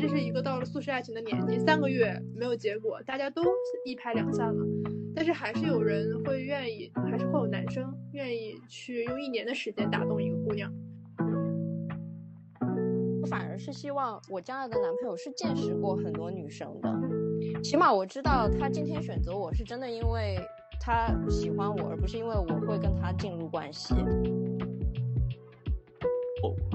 [0.00, 3.42] 这是一个到了速食爱情的年纪，三个月没有结果，大家都
[3.84, 4.64] 一拍两散了，
[5.14, 10.72] 但是还是有人会愿意，还是会有男生愿意去用一年的时间打动一个姑娘。
[13.20, 16.88] 我反而是希望我将来的男朋友是见识过很多女生的，
[17.60, 20.38] 起码我知道他今天选择我是真的因为
[20.80, 23.94] 他喜欢我，而不是因为我会跟他进入关系。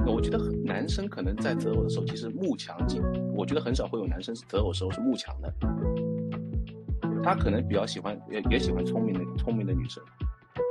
[0.05, 3.01] 我我觉得男生可能在择偶的时候其实慕强劲，
[3.35, 5.53] 我觉得很少会有男生择偶时候是慕强的。
[7.23, 10.03] 他可能比较喜欢也也喜欢聪明的聪明的女生，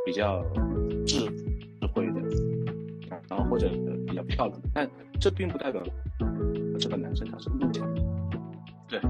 [0.05, 0.45] 比较
[1.07, 1.21] 智
[1.81, 2.21] 智慧的，
[3.29, 3.71] 然后或者
[4.07, 5.83] 比较漂亮的，但这并不代表
[6.79, 8.03] 这个男生他是慕强的。
[8.89, 9.01] 对。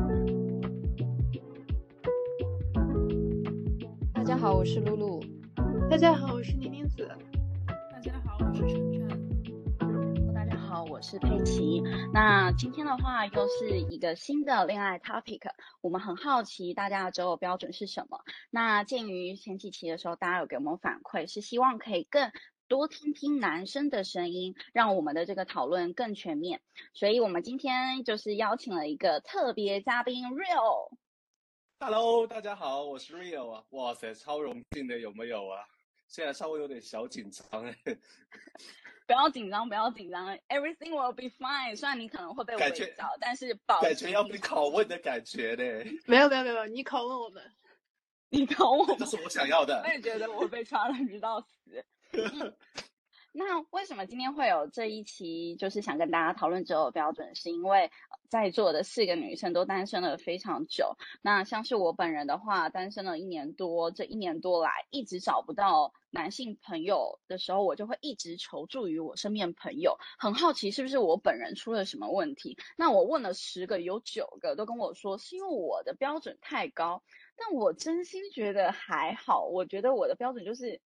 [4.15, 5.21] 大家好，我是露露。
[5.91, 6.53] 大家好，我是
[11.13, 15.43] 是佩奇，那今天的话又是一个新的恋爱 topic，
[15.83, 18.25] 我们很好奇大家的择偶标准是什么。
[18.49, 22.33] 那鉴于前几期的时候，大家有给我们反馈，是希望可以更
[22.67, 26.63] 多听听男生的声音，让我们的这个讨论更全面。
[26.95, 30.97] 所以我们今天就是邀请了一个特别嘉宾 Real。
[31.79, 35.61] Hello，大家好，我是 Real 啊，哇塞，超荣幸的，有没有啊？
[36.09, 37.77] 现在稍微有点小紧张哎。
[39.07, 41.77] 不要紧张，不要紧张，Everything will be fine。
[41.77, 45.91] 虽然你可能会被围剿，但是保感觉要被拷问的感觉呢。
[46.07, 47.43] 没有没有没有，你拷问我们，
[48.31, 49.83] 你拷问我，这是我想要的。
[49.85, 51.85] 我也觉得我被抓了，直到死。
[53.35, 55.57] 那为什么今天会有这一期？
[55.57, 57.91] 就是想跟大家讨论择偶标准，是因为
[58.29, 60.99] 在座的四个女生都单身了非常久。
[61.23, 69.97] 那像是我本人的话，单身了一年多，这一年多来一直找不到男性朋友的时候，我就会一直求助于我身边朋友。
[70.19, 72.59] 很好奇是不是我本人出了什么问题？
[72.77, 77.03] 那我问了十个，有九个都跟我说是因为我的标准太高。
[77.35, 80.83] 但我真心觉得还好，我觉得我的标准就是。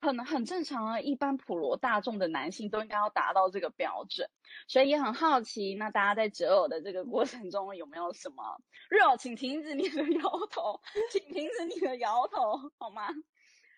[0.00, 4.30] 很很正常啊，一般普罗大众的男性都应该要达到这个标准，
[4.66, 13.08] 所以也很好奇，那大家在择偶的这个过程中有没有什么？Roe，请停止你的摇头，请停止你的摇头，好吗？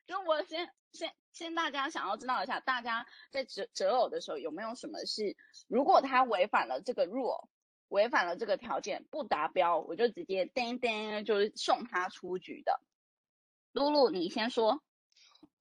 [0.06, 7.49] 就我先先先，大家想要知道一下，大家在择择偶的时候有没有什么是，如果他违反了这个 rule，
[7.88, 12.81] 违反了这个条件不达标，我就直接叮叮就是送他出局的。
[13.72, 14.81] 露露，你先说。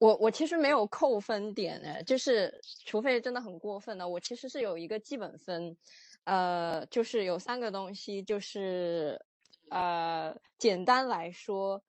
[0.02, 5.76] 我我其实没有扣分点哎，就是除非真的很过分的，我其实是有一个基本分，
[6.24, 9.24] 呃，就是有三个东西，就是
[9.70, 11.80] 呃，简单来说，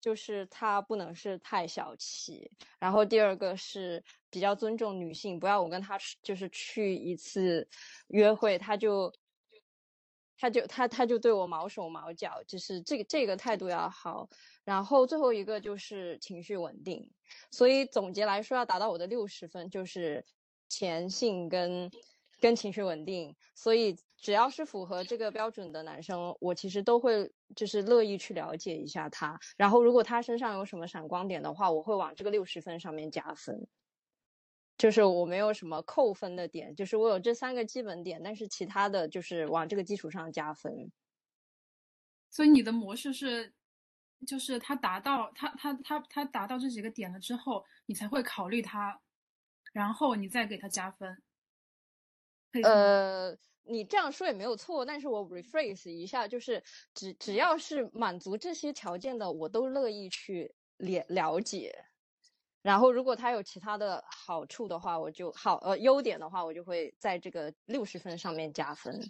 [0.00, 7.68] 就是他不能是太小气，然后第二个是比较尊重女性，不要我跟他就是去一次
[8.08, 9.12] 约会，他就
[10.38, 14.26] 他就他他就对我毛手毛脚，就是这个这个态度要好。
[14.64, 17.08] 然后最后一个就是情绪稳定，
[17.50, 20.24] 所以总结来说，要达到我的六十分，就是
[20.68, 21.90] 钱性跟
[22.40, 23.34] 跟情绪稳定。
[23.54, 29.38] 所以只要是符合这个标准的男生，我其实都会就是乐意去了解一下他。
[29.56, 33.66] 然后如果他身上有什么闪光点的话，我会往这个六十分上面加分。
[34.78, 40.92] 就是我没有什么扣分的点，就是我有这三个基本点，但是其他的就是往这个基础上加分。
[42.30, 43.54] 所以你的模式是？
[44.26, 49.00] 就是他达到他他他他达到这几个点了之后，你才会考虑他，
[49.72, 51.22] 然后你再给他加分。
[52.62, 56.62] 呃，你这样说也没有错，但是我 rephrase 一下，就是
[56.94, 61.84] 只只要是满足这些条件的，我都乐意去了了解。
[62.62, 69.00] 然后如果他有其他的好处的话，我就好呃优点的话，我就会在这个六十分上面加分。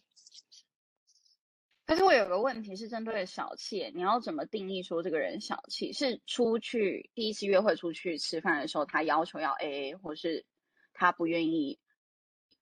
[1.88, 5.92] 但是我有个问题是针对小气，你要怎么定义说这个人小气？
[5.92, 10.44] 是出去第一次约会出去吃饭的时候，他要求要 A A，或是
[10.93, 11.78] 他不愿意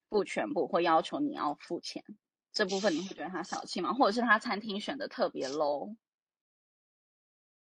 [0.09, 2.03] 付全部，或要求你要付钱，
[2.53, 3.93] 这部分你会觉得他小气吗？
[3.93, 5.95] 或者是他餐厅选的特别 low？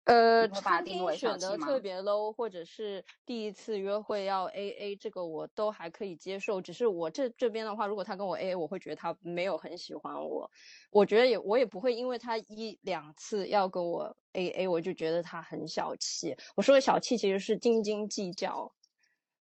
[0.04, 6.60] 呃，餐厅选的特别 low，或者是第一次约会要 A A，这个我都还可以接受。
[6.60, 10.50] 只是我这这边的话，如果他跟我 A A，我会觉得他没有很喜欢我。
[10.90, 16.36] 我觉得也我也不会因为他一两次要跟我 A A，我就觉得他很小气。
[16.56, 18.72] 我说的小气其实是斤斤计较，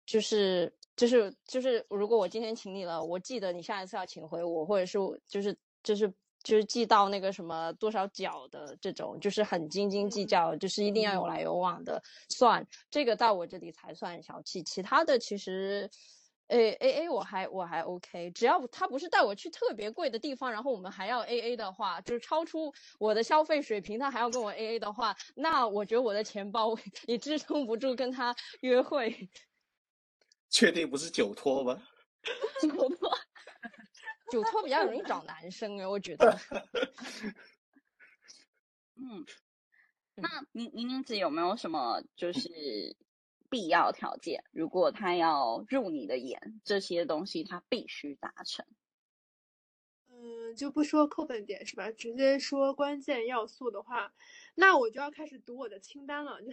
[0.06, 6.14] 就是就是就是，如果我今天请你了，我记得你下一次要请回我，或者是就是就是。
[6.44, 14.64] 就是记到那个什么多少角的这种，就是很斤斤计较，就是一定要有来有往的算，这个到我这里才算小气。
[14.64, 15.90] 其他的其实，
[16.48, 26.76] 诶 A A 我还我还 OK，只要他不是带我去特别贵的地方，然后我们还要 A A 的话，就是超出我的消费水平，他还要跟我 A A 的话，那我觉得我的钱包
[27.06, 29.30] 也支撑不住跟他约会。
[30.50, 31.80] 确定不是酒托吗？
[32.62, 33.12] 酒托，
[34.32, 36.40] 酒托比较容易找男生哎，我觉得。
[38.96, 39.26] 嗯，
[40.16, 42.96] 那宁宁宁子有没有什么就是
[43.50, 44.44] 必要条件？
[44.52, 48.66] 如果他要入你的眼，这些东西他必须达成。
[50.10, 51.90] 嗯，就不说扣分点是吧？
[51.92, 54.14] 直接说关键要素的话，
[54.56, 56.52] 那我就要开始读我的清单了，就。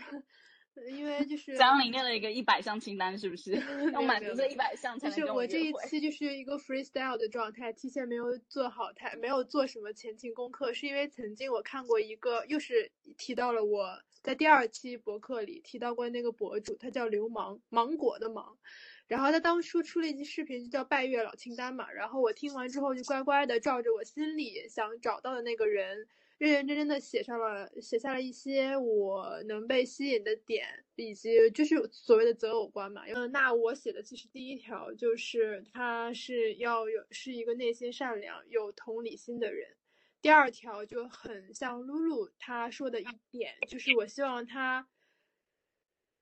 [0.91, 3.53] 因为就是张里列了一个一百项清单，是不是
[3.93, 18.59] 要满足这一百项才能就是我这一期就是一个 freestyle 的状态，提前没有做好太没有做什么前情功课，是因为曾经我看过一个，又是提到了我在第二期博客里提到过那个博主，他叫流氓芒果的芒，
[19.07, 26.07] 然后他当初出了一期视频，就叫拜月老清单嘛，然后我听完之后就乖乖的照着我心里想找到的那个人。
[26.39, 33.03] 认认真真的写上了，写下了一些我能被吸引的点，以及就是所谓的择偶观嘛。
[33.07, 39.77] 嗯，那我写的其实第一条就是他是要有是一个内心善良、有同理心的人。
[40.21, 44.89] 第二条就很像露露她说的一点，就是我希望他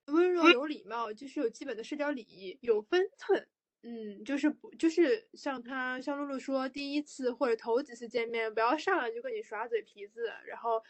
[0.06, 3.49] 温柔有礼貌，就是有基本的社交礼仪，有分寸。
[3.86, 10.82] 嗯，就是不就是像他像露露说，第一次或者头几次见面，不要上来就跟你耍嘴皮子，然后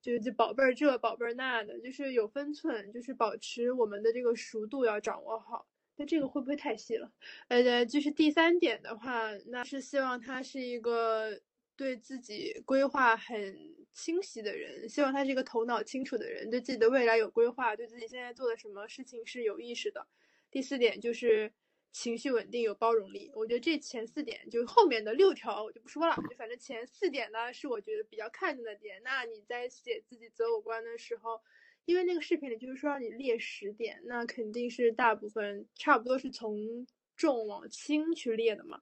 [0.00, 5.68] 就就宝贝儿这宝贝儿那的，就是有分寸，就是保持我们的这个熟度要掌握好。
[5.96, 7.12] 那这个会不会太细了？
[7.48, 11.38] 呃，就是第三点的话，那是希望他是一个
[11.76, 20.06] 对自己规划很清晰的人，希望他是一个头脑清楚的人，对自己的未来有规划，对自己现在做的什么事情是有意识的。
[20.50, 21.52] 第四点就是。
[21.90, 29.02] 情绪稳定有包容力，我觉得这前四点就后面的六条我就不说了，就反正前四点呢是我觉得比较看重的点。
[29.02, 31.40] 那你在写自己择偶观的时候，
[31.86, 36.86] 因为那个视频里就是说让你列十点，那肯定是大部分差不多是从
[37.16, 38.80] 重往轻去列的嘛。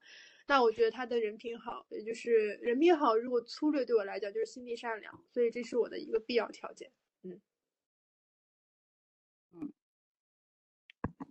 [0.49, 6.91] 那我觉得他的人品好，也就是人品好，如果粗略对我来讲就是心地善良，所以这是我的一个必要条件。
[7.23, 7.41] 嗯。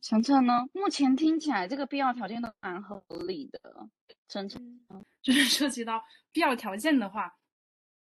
[0.06, 0.70] 晨晨呢？
[0.72, 3.60] 目前听起来这个必要条件都蛮合理的。
[4.28, 4.80] 晨晨，
[5.24, 6.00] 就是涉及到
[6.32, 7.36] 必要条件的话，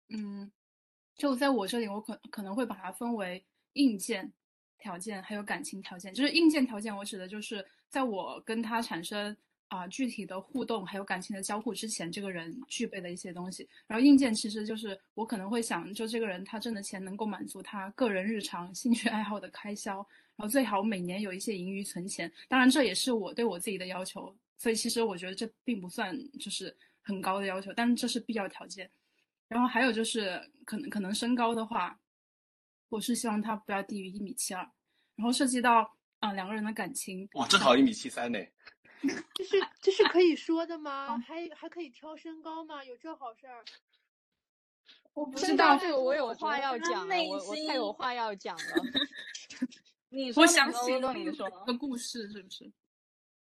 [0.10, 0.52] 嗯，
[1.16, 3.44] 就在我这里，我可可能会把它分为
[3.74, 4.31] 硬件
[4.78, 6.13] 条件还有感情条件。
[6.13, 9.36] 就是硬件条件，我指的就是在我跟他产生
[9.69, 13.68] 啊具体的互动还有感情的交互之前，这个人具备的一些东西。
[13.88, 20.08] 然后硬件其实就是我可能会想，就这个人他挣的钱能够满足他个人日常兴趣爱好的开销。
[20.38, 28.90] 然后最好每年有一些盈余存钱，当然这也是我对我自己的要求，所以其实我觉得这并不算就是很高的要求，但是这是必要条件。
[29.48, 32.00] 然后还有就是可能可能身高的话，
[32.90, 34.70] 我是希望他不要低于一米七二。
[35.16, 38.40] 然后涉及到啊两个人的感情，哇，正好一米七三呢。
[39.36, 41.18] 这是这是可以说的吗？
[41.20, 42.84] 还还可以挑身高吗？
[42.84, 43.64] 有这好事儿？
[45.14, 48.64] 我不知道这个，我有话要讲，我我太有话要讲了。
[50.36, 52.72] 我想听你说个故事，是不是？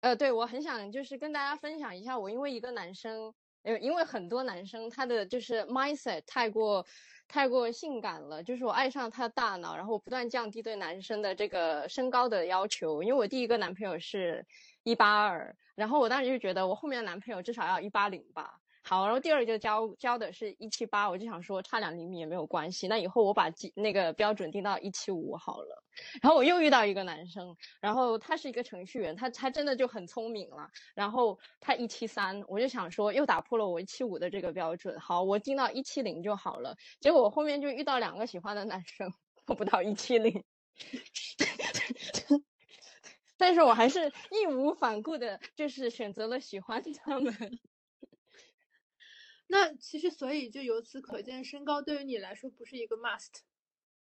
[0.02, 6.86] 呃，对，我很想就是跟大家分享一下，我因为一个男生，呃，因为很多男生他的就是 mindset 太过
[7.28, 13.02] 太过性感了，就是我爱上他的大脑，然后我不断降低对男生的这个身高的要求。
[13.02, 14.46] 因为我第一个男朋友是
[14.84, 18.60] 一八二，然后我当时就觉得我后面的男朋友至少要一八零吧。
[18.90, 25.84] 好，然后第二个就交交的是一七八，我就想说差两厘米也没有关系，那以后我把那个标准定到一七五好了。
[26.22, 30.70] 然后我又遇到一个男生，然后他是一个程序员，他他真的就很聪明了。
[30.96, 36.74] 然后他一七三，我就想说又打破了我一七五的这个标准，好，我定到一七零就好了。
[37.02, 39.12] 结果我后面就遇到两个喜欢的男生，
[39.46, 40.42] 做不到一七零，
[43.38, 47.60] 但是我还是义无反顾的，就是选择了喜欢他们。
[49.48, 53.40] 那其实，所以就由此可见，身高对于你来说不是一个 must，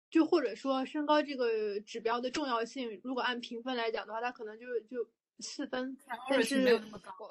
[0.09, 5.97] 就或者说身高这个指标的重要性，如果按评分来讲的话，它可能就就四分。
[6.29, 6.81] 但是，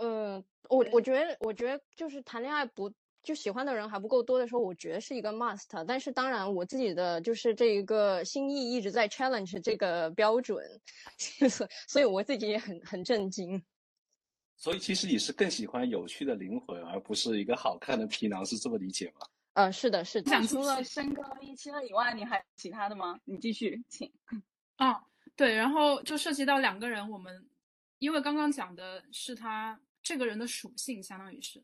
[0.00, 2.90] 嗯，我我觉得，我觉得就是谈恋爱不
[3.22, 5.84] 就喜欢的人还不够多的时候，我觉得是一个 must。
[5.86, 10.64] 但是当然，我自己的就是这一个心意一直在 challenge 这个标准，
[11.86, 13.62] 所以我自己也很很震惊。
[14.56, 19.26] 所以其实你是更喜欢有趣的灵魂，而不是一个好看的皮囊，是这么理解吗？
[19.52, 20.30] 嗯，是的，是的。
[20.30, 23.18] 想除了身高一七二以外，你还有其他的吗？
[23.24, 24.10] 你继续，请。
[24.76, 25.02] 啊，
[25.34, 27.48] 对，然后就涉及到两个人，我们
[27.98, 31.62] 因为刚刚讲的是他这个人的属性，相当于是，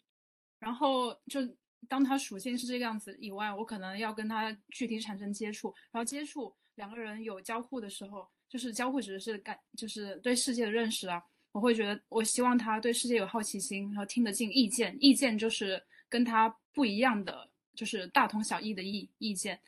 [0.59, 1.41] 然后就
[1.89, 11.23] 当他属性是这个样子以外，我可能要跟他具体产生接触，然后接触两个人有交互的时候，就是交互指的是感，就是对世界的认识啊。
[11.53, 19.59] 我会觉得，我希望他对世界有好奇心，然后听得进意见，意见就是跟他不一样的，就是大同小异的意意见。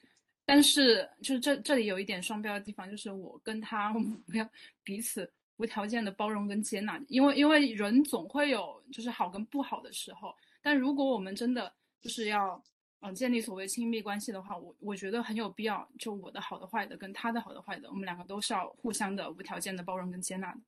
[0.46, 4.48] 但是就是这这里有一点双标的地方，就是我跟他我们要
[4.82, 10.34] 彼此无条件的包容跟接纳，因为因为人总会有就是好跟不好的时候。
[10.62, 12.62] 但如果我们真的就是要
[13.00, 20.60] 嗯建立所谓亲密关系的话，我我觉得很有必要，就我的好的坏的跟他的好的坏的，我们两个都是要互相的无条件的包容跟接纳的。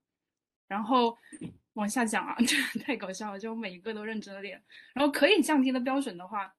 [0.68, 1.16] 然后
[1.74, 4.60] 往下讲啊， 这太搞笑了，就每一个都认真的练。
[4.94, 6.52] 然后可以降低的标准的话，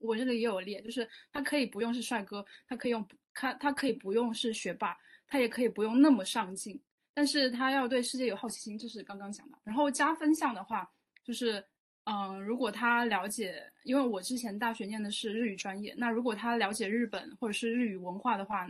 [0.00, 6.80] 我这里也有列，就是他可以不用是帅哥，他可以用他他可以不用是学霸，他也可以不用那么上进，
[7.14, 9.58] 但是他要对世界有好奇心，这是刚刚讲的。
[9.64, 10.90] 然后加分项的话，
[11.22, 11.64] 就是
[12.04, 18.68] 嗯，如果他了解，因为我之前大学念的是日语专业，那如果他了解日本或者是日语文化的话。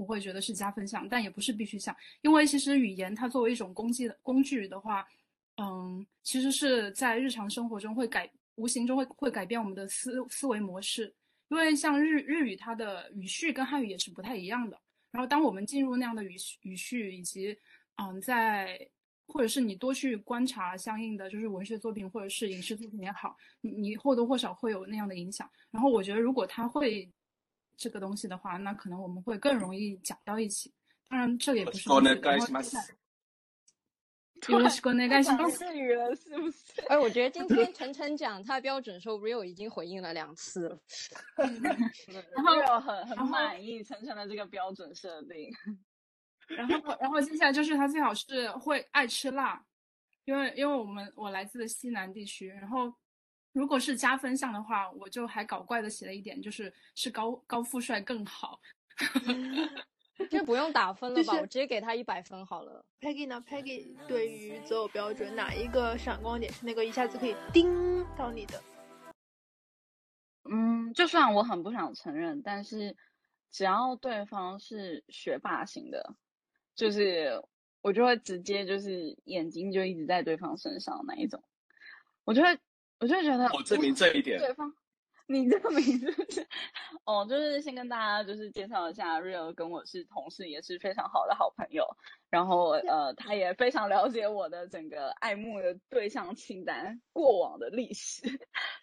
[0.00, 5.06] 我会觉得是加分项，但也不是必须项，因为其实语言它作为一种工具工具的话，
[5.58, 11.14] 嗯，其实是在日常生活中会改，无形中会会改变我们的思思维模式。
[11.50, 14.80] 因为像日日语，它的语序跟汉语也是不太一样的。
[15.10, 17.54] 然后当我们进入那样的语语序，以及
[17.96, 18.80] 嗯，在
[19.26, 25.46] 或者是你多去观察相应的就是文学作品或者是影视作品也好，你或多或少会有那样的影响。
[25.70, 27.06] 然后我觉得如果他会。
[27.80, 30.70] 这个东西的话，那可能我们会更容易讲到一起。
[31.08, 31.78] 当然，这也不是。
[31.78, 32.60] 说那干什么？
[34.48, 35.48] 有说那干什么？
[35.50, 36.82] 是语了，是不是？
[36.88, 40.78] 哎，我觉得今天晨晨讲他的标准时候 real 已经回应了两次了。
[41.38, 45.50] 然后很很满意晨晨的这个标准设定。
[46.48, 49.64] 然后，然后接下来就是他最好是会爱吃辣，
[50.26, 52.94] 因为因为我们我来自西南地区，然后。
[53.52, 58.60] 如果是加分项的话，我就还搞怪的写了一点，就是是高高富帅更好。
[60.30, 61.32] 这不用打分了吧？
[61.34, 62.84] 我直接给他一百分好了。
[63.00, 68.62] Peggy 呢？Peggy 对于择偶标准哪一个闪光点是那个一下子可以叮到你的？
[70.44, 72.96] 嗯，就算我很不想承认，但是
[73.50, 76.14] 只要对方是学霸型的，
[76.76, 77.42] 就是
[77.80, 81.42] 我就会直接就是眼睛就一直在对方身上那一种，
[82.24, 82.58] 我就会。
[83.00, 84.38] 我就觉得，我证明这一点。
[84.38, 84.70] 对方，
[85.26, 86.46] 你这个名字是
[87.04, 91.86] 哦，就是先跟大家就是介绍一下，Real 跟我是同事，也是非常好的好朋友。
[92.28, 98.20] 然后呃，他也非常了解我的整个爱慕的对象清单、过往的历史。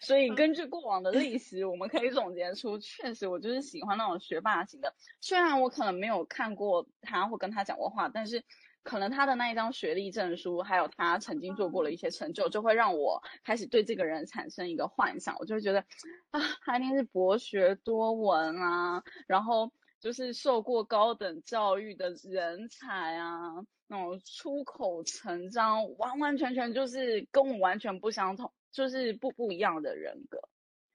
[0.02, 4.96] 所以根据过往的历史，我们可以总结出，确实我就是喜欢那种学霸型的。
[5.22, 8.44] 虽然我可能没有看过他或跟他讲过话，但是。
[8.88, 15.36] 可能他的那一张学历证书，还有他曾经做过的一些成就，就会让我开始对这个人产生一个幻想。
[15.40, 15.82] 我就会觉得，
[16.30, 23.56] 啊，他一定是博学多闻啊，然后就是受过高等教育的人才啊，
[23.88, 30.40] 那种出口成章，完完全全就是跟我完全不相同，就是不不一样的人格。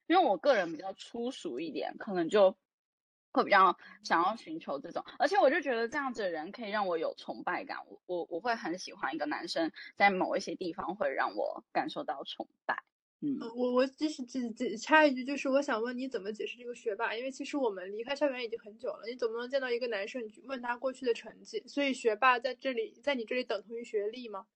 [0.07, 2.57] 因为我个人比较粗俗一点，可能就。
[3.33, 12.83] 会比较想要寻求这种，而且我就觉得这样子的人可以让我有崇拜感，我我我会很喜欢一个男生在某一些地方会让我感受到崇拜。
[13.25, 17.15] 嗯，我我只是只只插一句，就是我想问你怎么解释这个学霸？
[17.15, 24.47] 因为其实我们离开校园已经很久了，你总不能见到一个男生，你问他过去的成绩，所以学霸在这里，在你这里等同于学历吗？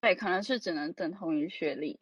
[0.00, 1.98] 对，可能是只能等同于学历。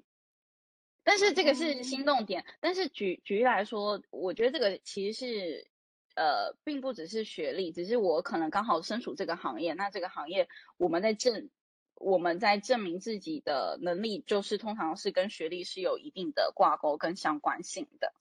[1.05, 5.67] 但是这个是心动点，但是举举例来说，我觉得这个其实是，
[6.15, 11.51] 呃，并不只是学历，只是我可能刚好身处这个行业，那这个行业我们在证
[11.97, 18.13] 我们在证明自己的能力，就是通常是跟学历是有一定的挂钩跟相关性的。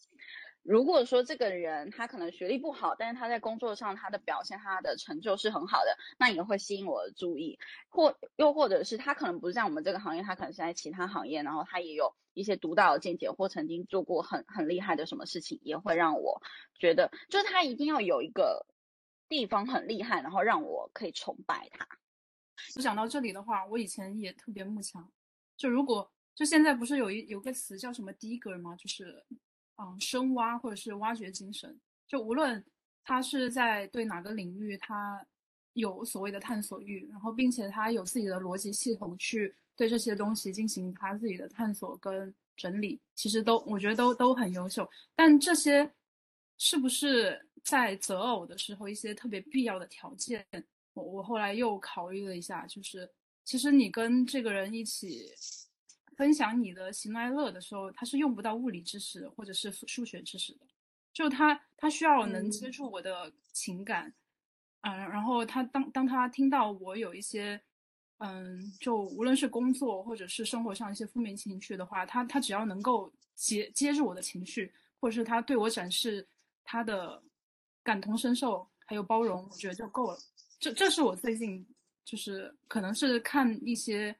[0.64, 7.58] 如果说这个人他可能学历不好，但是他在工作上他的表现他的成就是很好的，那也会吸引我的注意。
[7.90, 16.42] 或又或者是他可能不是在我们这个行业，他可能是在其他行业，然后他也有一些独到的见解，或曾经做过很很厉害的什么事情，也会让我
[16.80, 18.66] 觉得，就是他一定要有一个
[19.30, 21.88] 地方很厉害，然后让我可以崇拜他。
[22.76, 25.12] 我讲到这里的话，我以前也特别慕强，
[25.58, 28.76] 就如果就现在不是有一有个词叫什么 digger 吗？
[28.76, 29.26] 就是。
[29.78, 32.64] 嗯，深挖或者是挖掘精神，就无论
[33.04, 35.26] 他是在对哪个领域，他
[35.74, 44.88] 有所谓的探索欲，然后并且他有自己的逻辑系统去对这些东西进行他自己的探索跟整理，其实都我觉得都都很优秀。
[45.16, 45.92] 但这些
[46.60, 50.46] 是不是在择偶的时候一些特别必要的条件？
[50.94, 53.10] 我我后来又考虑了一下，就是
[53.44, 55.26] 其实你跟这个人一起
[56.16, 60.68] 分享你的喜怒哀乐的时候，他是用不到物理知识或者是数学知识的，
[61.12, 64.14] 就他他需要能接嗯触我的情感，
[64.82, 67.60] 啊、然后他当当他听到我有一些，
[68.24, 76.28] 嗯，就无论是工作或者是生活上一些负面情绪的话，他他只要能够接接住我的情绪，或者是他对我展示
[76.64, 77.22] 他的
[77.82, 80.18] 感同身受还有包容，我觉得就够了。
[80.60, 81.66] 这这是我最近
[82.06, 84.16] 就是可能是看一些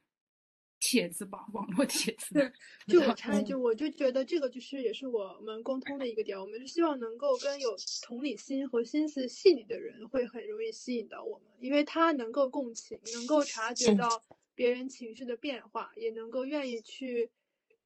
[0.84, 2.52] 帖子吧，网络帖子对，
[2.88, 14.24] 就我插一句，我就觉得这个就是也是我们共通的一个点，我们是希望能够跟有同理心和心思细腻的人会很容易吸引到我们，因为他能够共情，能够察觉到
[14.56, 17.30] 别人情绪的变化，也能够愿意去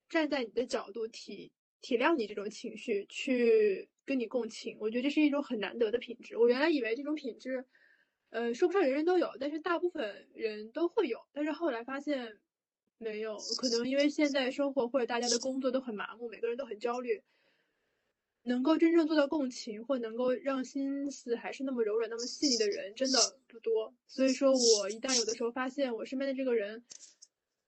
[0.09, 4.79] 站在你的角度体体谅你这种情绪，去跟你共情。
[4.81, 6.39] 我觉得这是一种很难得的品质。
[6.39, 7.63] 我原来以为这种品质，
[8.31, 12.39] 呃，说不上人人都有，但是大部分人都会有，但是后来发现。
[12.99, 17.23] 没有，可能因为现在生活或者大家的工作都很麻木，每个人都很焦虑，
[18.43, 23.95] 能够真正做到共情或能够让心思还是那么柔软、那么细腻的人真的不多。
[24.07, 26.85] 所以说我一旦有的时候发现我身边的这个人，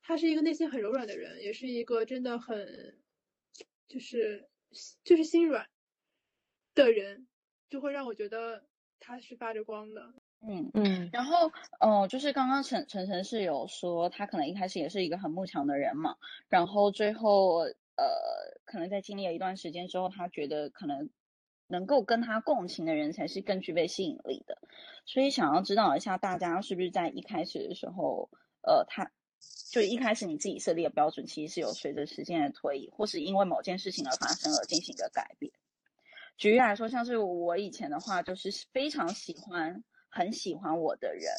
[0.02, 2.98] 他是一个内心很柔软的人，也是一个真的很
[3.86, 4.48] 就是
[5.04, 5.68] 就是心软
[6.74, 7.26] 的人，
[7.68, 8.64] 就会让我觉得
[8.98, 10.14] 他是发着光的。
[10.40, 10.70] 嗯。
[10.74, 16.16] 嗯然后，呃，就是刚刚陈陈晨是有说，他可能一开始也是一个很慕强的人嘛，
[16.48, 17.58] 然后最后，
[17.96, 18.04] 呃，
[18.64, 21.08] 可能在经历了一段时间之后，他觉得可能
[21.66, 24.58] 能够跟他共情的人才是更具备吸引力的，
[25.06, 28.30] 所以想要知道一下大家是不是在一开始的时候，
[28.62, 29.10] 呃，他
[29.72, 35.52] 就一开始你自己设立的标准，其实是有随着时间的推移，或是因为某件事情而发生而进行一个改变。
[36.36, 39.82] 举例来说，像是我以前的话，就是非常喜欢。
[40.08, 41.32] 很喜欢我的人，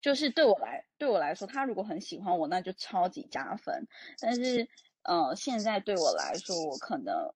[0.00, 3.86] 就是对我来对我来说，他如果很喜欢我，那就超级加分。
[4.20, 4.68] 但是，
[5.02, 7.32] 呃，现在对我来说，我可能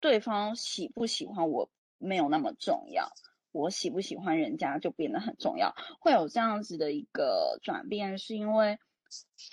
[0.00, 3.12] 对方喜不喜欢我没有那么重要，
[3.52, 5.74] 我喜不喜欢人家就变得很重要。
[6.00, 8.78] 会有这样子的一个转变，是因为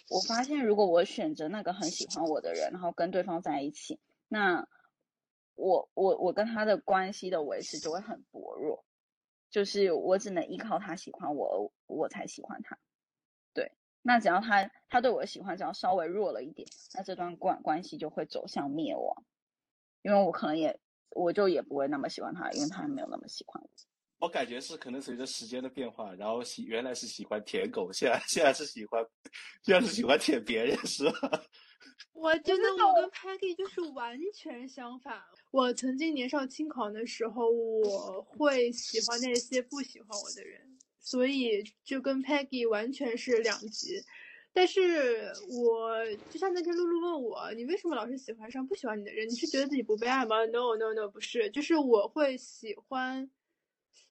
[0.10, 4.68] 我发现，如果我选择那个很喜欢我的人，然后跟对方在一起，那
[5.56, 8.86] 我我我跟他的关系的维持就会很薄弱。
[9.50, 12.78] 就是我只能依靠他喜欢我，我才喜欢他。
[13.54, 19.24] 对，那只要他他对我的喜欢只要稍微弱了一点，那这段关关系就会走向灭亡。
[20.02, 23.70] 因为我可能也我就也不会那么喜欢他，因为他没有那么喜欢我。
[24.20, 29.02] 我感觉是可能随着时间的变化，然后喜原来是喜欢舔狗，现在现在是喜欢，
[29.64, 31.42] 现在是喜欢舔别人，是吧？
[32.12, 35.22] 我觉得我跟 Peggy 就是完全相反。
[35.52, 44.04] 我曾经年少轻狂的时候，我会喜欢那些不喜欢我的人，所以就跟 Peggy 完全是两极。
[44.52, 49.28] 但是我就像那天露露问我，你为什么老是喜欢上不喜欢你的人？
[49.28, 53.30] 你是觉得自己不被爱吗？No No No，不是，就是我会喜欢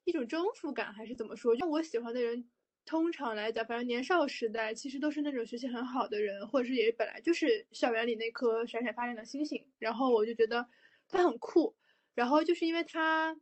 [0.05, 1.55] 一种征服感，还是怎么说？
[1.57, 2.48] 就我喜欢的人。
[2.85, 9.62] 通常来讲，反正年少时代其实都是那种学习很好的人，或者是也本来就是校园里那颗闪闪发亮的星星。
[9.79, 10.66] 然后我就觉得
[11.09, 11.75] 他很酷，
[12.14, 13.37] 然后就是因为他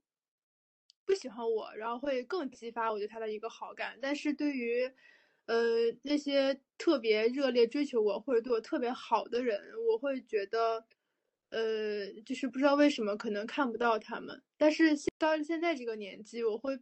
[1.05, 3.99] 不喜欢我，然后会更激发我对他的一个好感。
[4.01, 4.91] 但是对于
[5.47, 10.87] 呃那些特别热烈追求我或者对我特别好的人，我会觉得
[11.51, 14.43] 呃就是不知道为什么可能看不到他们。
[14.57, 16.79] 但是到了现在这个年纪，我会。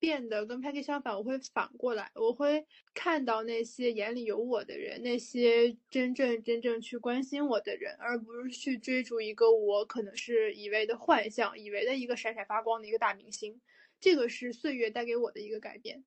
[0.00, 13.60] 变得跟 Peggy 相反，我会反过来，我会看到那些眼里有我的人，那些真正真正去关心我的人，而不是去追逐一个我可能是以为的幻象，以为的一个闪闪发光的一个大明星。
[14.00, 16.04] 这个是岁月带给我的一个改变。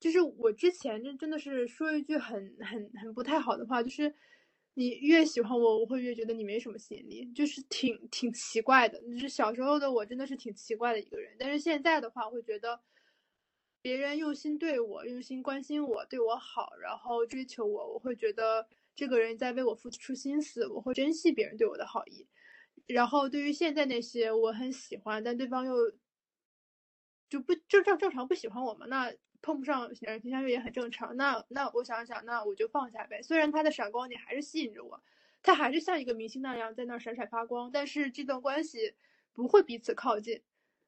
[0.00, 4.14] 就是我之前真真的是说一句很很很不太好的话，就是
[4.72, 8.98] 你越喜欢我，我会越觉得你没什么吸引力，就是挺挺奇怪的。
[9.02, 12.80] 就是小时候的我真的是挺奇怪的一个人，但是现在的话，我会觉得。
[13.84, 18.66] 别人用心对我，用心关心我，对我好，然后追求我，我会觉得
[18.96, 22.26] 这个人在为我付出心思，我会珍惜别人对我的好意。
[22.86, 25.74] 然后对于现在那些我很喜欢，但对方又
[27.28, 31.14] 就不就正正常不喜欢我嘛，那碰不上两人情相悦也很正常。
[31.18, 33.20] 那那我想想，那我就放下呗。
[33.20, 34.98] 虽然他的闪光点还是吸引着我，
[35.42, 38.94] 他还是像一个明星那样在那闪闪发光，但是这段关系
[39.34, 40.40] 不会彼此靠近。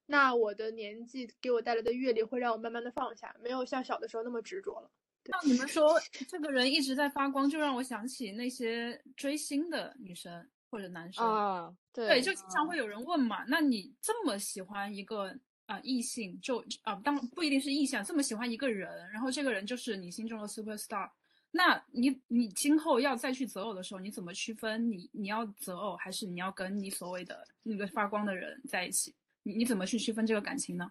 [0.07, 4.90] 那我的年纪给我带来的阅历会让我慢慢的放下，没有像小的时候那么执着了。
[5.29, 21.11] 那你们说这个人一直在发光，就让我想起那些追星的女生或者男生啊，对对，就经常会有人问嘛，那你这么喜欢一个啊、异性，就啊、当不一定是异性，这么喜欢一个人，然后这个人就是你心中的 super star，
[21.51, 29.12] 那你你今后要再去择偶的时候，你怎么区分你你要择偶还是你要跟你所谓的那个发光的人在一起？
[29.46, 30.90] 你你怎么去区分这个感情呢？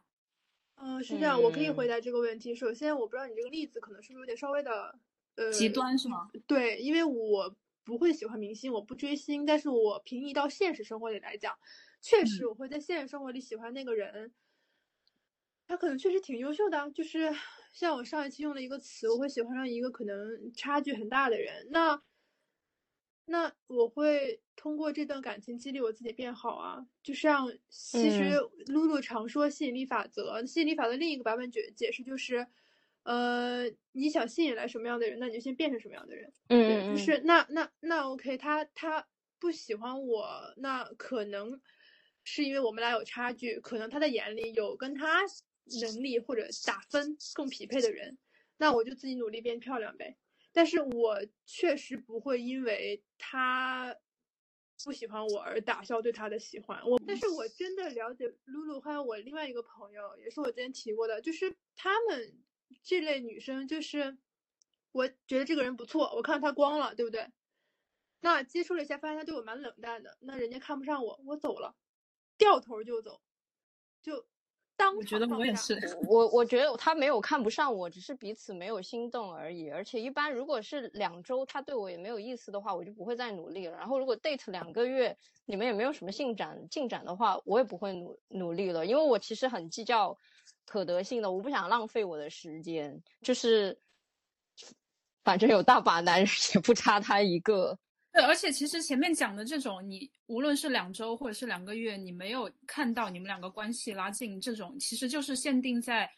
[0.75, 2.55] 嗯，是这样，我可以嗯回答这个问题。
[2.55, 4.97] 首先，我不知道你这个例子可能是不是有点稍微的
[5.35, 6.29] 呃极端是吗？
[6.47, 11.53] 对，因为我不会喜欢明星，我不追星，但是我平移到现实生活里来讲，
[12.01, 14.33] 确实嗯我会在现实生活里喜欢那个人，
[15.67, 17.33] 他可能确实挺优秀的啊，就是
[17.73, 22.01] 像我上一期用了一个词，我会喜欢上一个可能差距很大的人，那
[23.25, 26.85] 那我会通过这段感情激励我自己变好啊。
[27.03, 32.45] 就像其实露露常说吸引力法则，吸引力法则另一个版本解解释就是，
[33.03, 36.31] 呃，你想吸引来什么样的人，那你就先变成什么样的人。
[36.49, 39.07] 嗯，就是那那那 OK，他他
[39.39, 41.59] 不喜欢我，那可能
[42.23, 45.21] 是因为我们俩有差距，可能他的眼里有跟他
[45.81, 48.17] 能力或者打分更匹配的人，
[48.57, 50.15] 那我就自己努力变漂亮呗。
[50.55, 53.93] 但是我确实不会因为他
[54.85, 56.81] 不喜欢我而打消对他的喜欢。
[56.87, 62.41] 我，但是我真的了解露露，还有我另外一个朋友，也是我之前提过的，就是他们
[62.81, 64.17] 这类女生，就是
[64.93, 67.29] 我觉得这个人不错，我看他光了，对不对？
[68.21, 71.75] 那接触了一下，发现他对我蛮冷淡的，那人家看不上我，我走了，
[72.37, 73.21] 掉头就走，
[74.01, 74.25] 就
[74.77, 75.79] 当我觉得我也是。
[76.07, 79.69] 我我觉得他没有看不上我，只是彼此没有心动而已。
[79.69, 83.77] 而且一般如果是两周他对我也没有意思的话，我就不会再努力了。
[83.77, 90.17] 然后如果 date 两个月你们也没有什么进展进展的话，我也不会努努力了，因为我其实很计较
[90.65, 93.01] 可得性的，我不想浪费我的时间。
[93.21, 93.79] 就是
[95.23, 97.77] 反正有大把男人 也不差他一个。
[98.15, 106.09] 对，而且其实前面讲的这种，你无论是两周或者是两个月，你没有看到你们两个关系拉近，这种其实就是限定在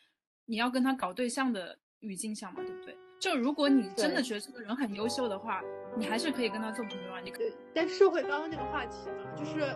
[0.46, 2.96] 你要跟他搞对象的语境下嘛，对不对？
[3.20, 5.64] 就如果你真的觉得这个人很优秀的话，
[5.98, 7.20] 你还是可以跟他做朋友啊。
[7.20, 9.76] 你可以，但说回刚刚那个话题嘛，就是，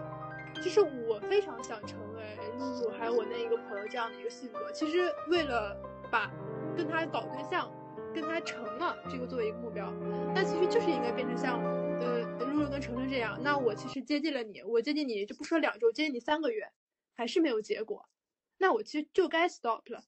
[0.64, 4.72] 就是我非常想成为露露还有我那一个朋友这样的一个性格。
[4.72, 5.76] 其实为了
[6.12, 6.32] 把
[6.78, 7.68] 跟他搞对象，
[8.14, 9.92] 跟他成了这个作为一个目标，
[10.36, 11.60] 那其实就是应该变成像
[12.02, 13.40] 呃露露跟程程这样。
[13.44, 16.72] 那我其实接近了你，我接近你就不说两周，接近你三个月，
[17.14, 18.10] 还是没有结果，
[18.58, 20.04] 那我其实就该 stop 了。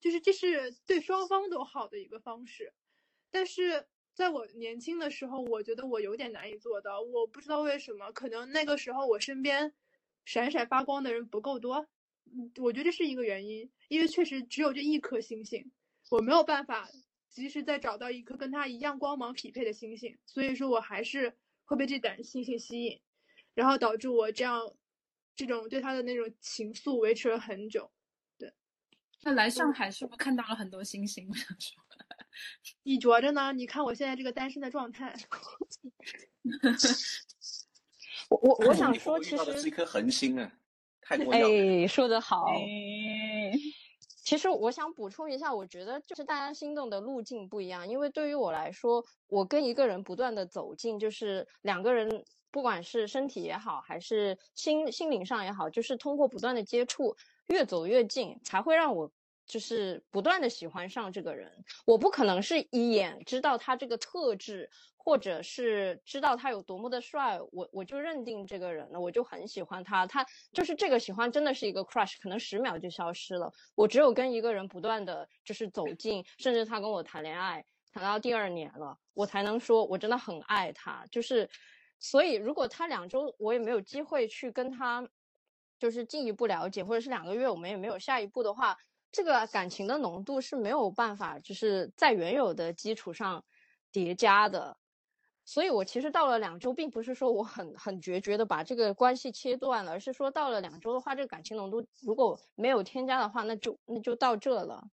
[0.00, 2.72] 就是这是对双方都好的一个方式，
[3.32, 7.00] 但是在我年轻的时候，我觉得我有点难以做到。
[7.00, 9.74] 我不知道为什么，可能那个时候我身边
[10.24, 11.88] 闪闪发光的人不够多，
[12.26, 13.68] 嗯，我觉得这是一个原因。
[13.88, 15.72] 因为确实只有这一颗星星，
[16.10, 16.88] 我没有办法
[17.38, 21.32] 及时再找到一颗跟它一样光芒匹配的星星，所以说我还是
[21.64, 23.00] 会被这盏星星吸引，
[23.54, 24.60] 然后导致我这样
[25.34, 27.90] 这种对他的那种情愫维持了很久。
[28.36, 28.52] 对
[29.22, 31.26] 那来上海是不是看到了很多星星？
[31.30, 31.82] 我想说，
[32.82, 33.52] 你觉着呢？
[33.52, 35.14] 你看我现在这个单身的状态，
[38.30, 40.52] 我我我想说，其遇到的是一颗恒星啊，
[41.00, 41.82] 太 多样了。
[41.82, 42.52] 哎，说得好。
[42.52, 42.58] 哎，
[44.28, 59.10] 其实我想补充一下，我觉得就是大家心动的路径不一样，因为对于我来说，我跟一个人不断的走近，就是两个人不管是身体也好，还是心心灵上也好，就是通过不断的接触，越走越近，才会让我
[59.46, 61.50] 就是不断的喜欢上这个人。
[61.86, 64.70] 我不可能是一眼知道他这个特质，
[65.08, 70.06] 或者是知道他有多么的帅，我我就认定这个人了，我就很喜欢他。
[70.06, 73.50] 他就是这个喜欢真的是一个 crush，可能十秒就消失了。
[73.74, 81.02] 我只有跟一个人不断的就是走近，甚至他跟我谈恋爱，谈到第二年了，我才能说我真的很爱他。
[81.10, 81.48] 就是，
[81.98, 85.08] 所以如果他两周我也没有机会去跟他
[85.78, 88.76] 就是进一步了解，或者是两个月我们也没有下一步的话，
[89.10, 93.42] 这个感情的浓度是没有办法就是在原有的基础上
[93.90, 94.76] 叠加的。
[95.48, 104.84] 所以我其实到了两周，并不是说我很很决绝的把这个关系切断了，而是说到了两周的话，这个感情浓度如果没有添加的话，那就那就到这了，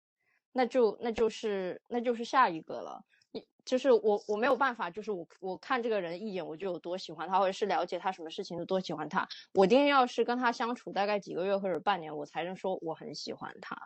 [0.52, 3.04] 那就那就是那就是下一个了。
[3.32, 13.76] 你就是我我没有办法，就是我我看这个人一眼我就有多喜欢他，或者是了解他什么事情有多喜欢他，我一定要是跟他相处大概几个月或者半年，我才能说我很喜欢他。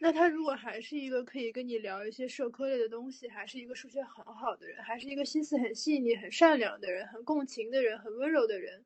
[0.00, 8.84] 那他如果还是一个可以跟你聊一些社科类的东西，还是一个数学很好的人，还是一个心思很细腻、很善良的人，很共情的人，很温柔的人，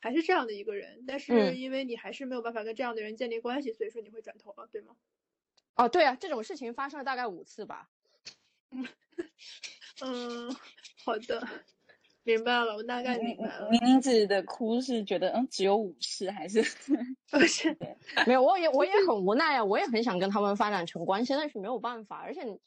[0.00, 4.96] 还是这样的一个人，但是嗯因为你还是没有办法跟这样的人建立关系，所以说你会转头了，对吗？
[5.76, 7.88] 哦，对啊，这种事情发生了大概五次吧。
[10.02, 10.54] 嗯，
[11.04, 11.46] 好的。
[12.22, 13.68] 明白了，我大概明白了。
[13.70, 16.62] 宁宁子的哭是觉得嗯只有五次还是
[17.30, 17.76] 不是？
[18.26, 22.18] 没有，我也我也很无奈啊，我也很想跟他们发展成关系，但是没有办法。
[22.18, 22.60] 而且你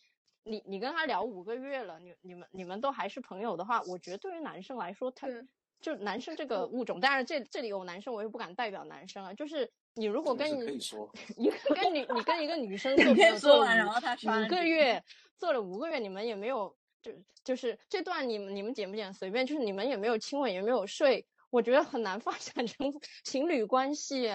[0.43, 5.43] 你你跟他聊五个月了，你你们你们都还是朋友的话，我觉得对于男生来说，他对
[5.79, 15.03] 就男生这个物种，当然这这里有男生，我也不敢代表男生啊，就是你如果跟这个是可以说， 一个跟女你跟一个女生做朋友 做完然后他五五个月，
[15.37, 17.11] 做了五个月，你们也没有就
[17.43, 22.91] 就是这段你们你们剪不剪随便，就是你们也没有亲吻，也没有睡，我觉得很难 发展成
[23.23, 24.31] 情侣关系。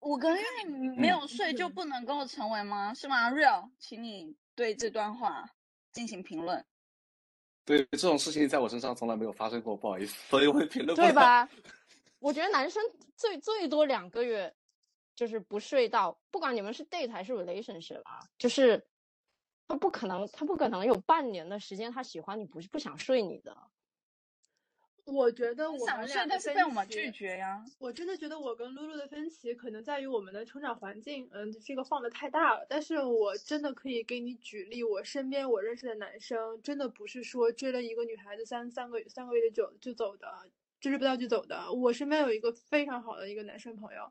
[0.00, 0.42] 五个月
[0.96, 2.94] 没有睡就嗯不能够成为吗？
[2.94, 5.50] 是吗？Real，请你对这段话
[5.92, 6.64] 进行评论。
[7.66, 11.02] 对这种事情在我身上从来没有发生过，不好意思，所以我也评论不？
[11.02, 11.46] 对吧？
[12.18, 12.82] 我觉得男生
[13.16, 14.54] 最最多两个月，
[15.14, 18.82] 就是不睡到，不管你们是 date 还是 relationship 啊，就是
[19.70, 23.56] 他不可能，他不可能有半年的时间他喜欢你，不是不想睡你的。
[25.04, 27.64] 我觉得我想睡，们俩的但是被我们拒绝呀。
[27.78, 32.66] 我真的觉得我跟露露的分歧可能在于我们的成长环境，嗯，这个放的太大了。
[32.68, 41.72] 但是我真的可以给你举例，我身边我认识的男生，真的不是说追了一个女孩子三三个月三个月的就就走的，追不到就走的。
[41.72, 44.10] 我身边有一个非常好的一个男生朋友，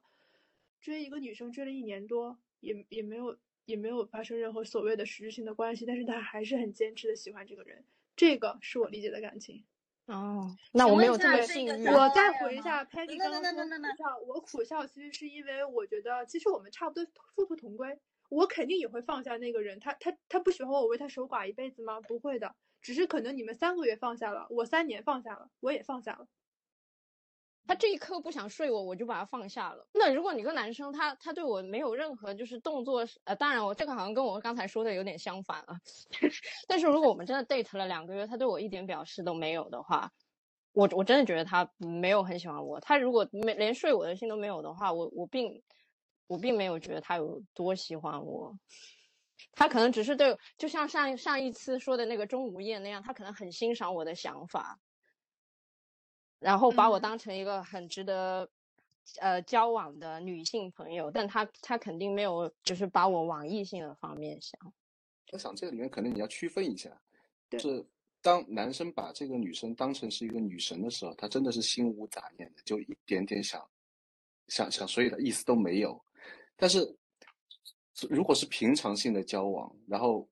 [0.79, 3.37] 追一个女生追了一年多，也也没有
[3.69, 9.63] 也没有发生任何所谓的实质性的关系，但是他还是很坚持的喜欢这个人，这个是我理解的感情。
[10.07, 11.91] 哦，那我没有这么下是一个幸运。
[11.91, 17.05] 我再回一下 Patty 刚刚说苦笑，我苦笑其实是因为我觉得其实我们差不多
[17.35, 17.95] 殊途同归，
[18.29, 22.01] 我肯定也会放下那个人，他他他不喜欢我为他守寡一辈子吗？
[22.01, 26.27] 不会的，只是可能你们三个月放下了，我三年放下了，我也放下了。
[27.69, 29.87] 他这一刻不想睡我，我就把他放下了。
[29.93, 35.77] 那如果你个男生他他对我没有任何就是动作，呃，当然我这个好像跟我刚才说的有点相反了。
[36.67, 40.11] 但是如果我们真的 date 了两个月，他对我一点表示都没有的话，
[40.71, 42.79] 我我真的觉得他没有很喜欢我。
[42.79, 45.61] 他如果没连睡我的心都没有的话，我我并
[46.25, 48.51] 我并没有觉得他有多喜欢我。
[49.51, 54.79] 他可能只是对，就像上上一次说的那个钟无艳那样，他可能很欣赏我的想法，
[56.39, 58.49] 然后把我嗯当成一个很值得
[59.19, 64.59] 呃交往的女性朋友，但他他肯定没有就是把我往异性的方面想。
[65.31, 66.89] 我想这个里面可能你要区分一下，
[67.49, 67.85] 就是
[68.21, 73.63] 当男生把这个女生当成是一个女神的时候，他真的是心无杂念的，就一点点想
[74.47, 76.01] 想想睡的意思都没有。
[76.55, 76.79] 但是
[78.09, 80.27] 如果是平常性的交往，然后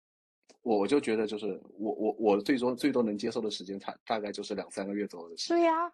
[0.68, 5.58] 我我就觉得就是我我我最多最多能接受的时间，大大概就是两三个月左右的时间。
[5.58, 5.90] 对呀、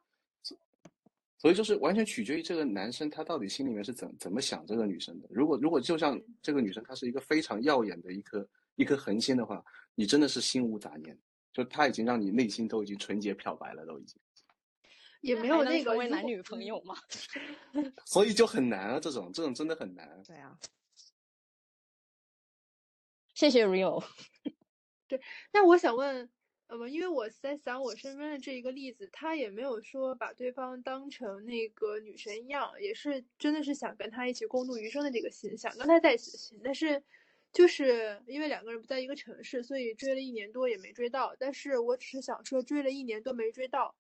[1.38, 5.28] 所以就是完全取决于这个男生他到底心里面是怎怎么想这个女生的。
[5.30, 11.16] 如果如果就像这个女生她是一个非常耀眼的一颗一颗恒星的话，你真的是心无杂念，
[11.52, 14.20] 就她已经让你内心都已经纯洁漂白了，都已经，
[15.22, 16.96] 也没有那个成为男女朋友嘛？
[18.08, 20.24] 所以就很难啊，这种这种真的很难。
[20.26, 20.58] 对啊。
[23.36, 24.04] 谢谢 Rio。
[25.52, 26.30] 那我想问，
[26.68, 36.60] 呃，不因为我在想我身边的这一个例子，他也没有说把对方当成那个女神一样，也是真的是想跟他一起共度余生的这个心，想跟他在一起的心。
[36.64, 37.04] 但是，
[37.52, 41.36] 就是因为两个人不在一个城市，所以追了一年多也没追到。
[41.38, 43.94] 但是我只是想说，追了一年多没追到，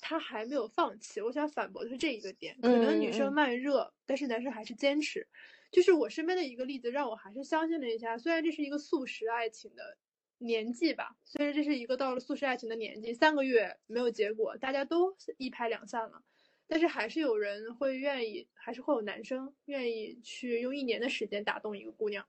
[0.00, 1.20] 他还没有放弃。
[1.20, 5.26] 我想反驳的是这一个点，可能女生慢热，但是男生还是坚持。
[5.70, 9.96] 就是我身边的一个例子，让我还是相信了一下，虽然这是一个速食爱情的
[10.42, 16.22] 年纪吧，虽然这是一个到了速食爱情的年纪，三个月没有结果，大家都一拍两散了，
[16.66, 22.26] 但是还是有人会愿意，还是会有男生愿意去用一年的时间打动一个姑娘。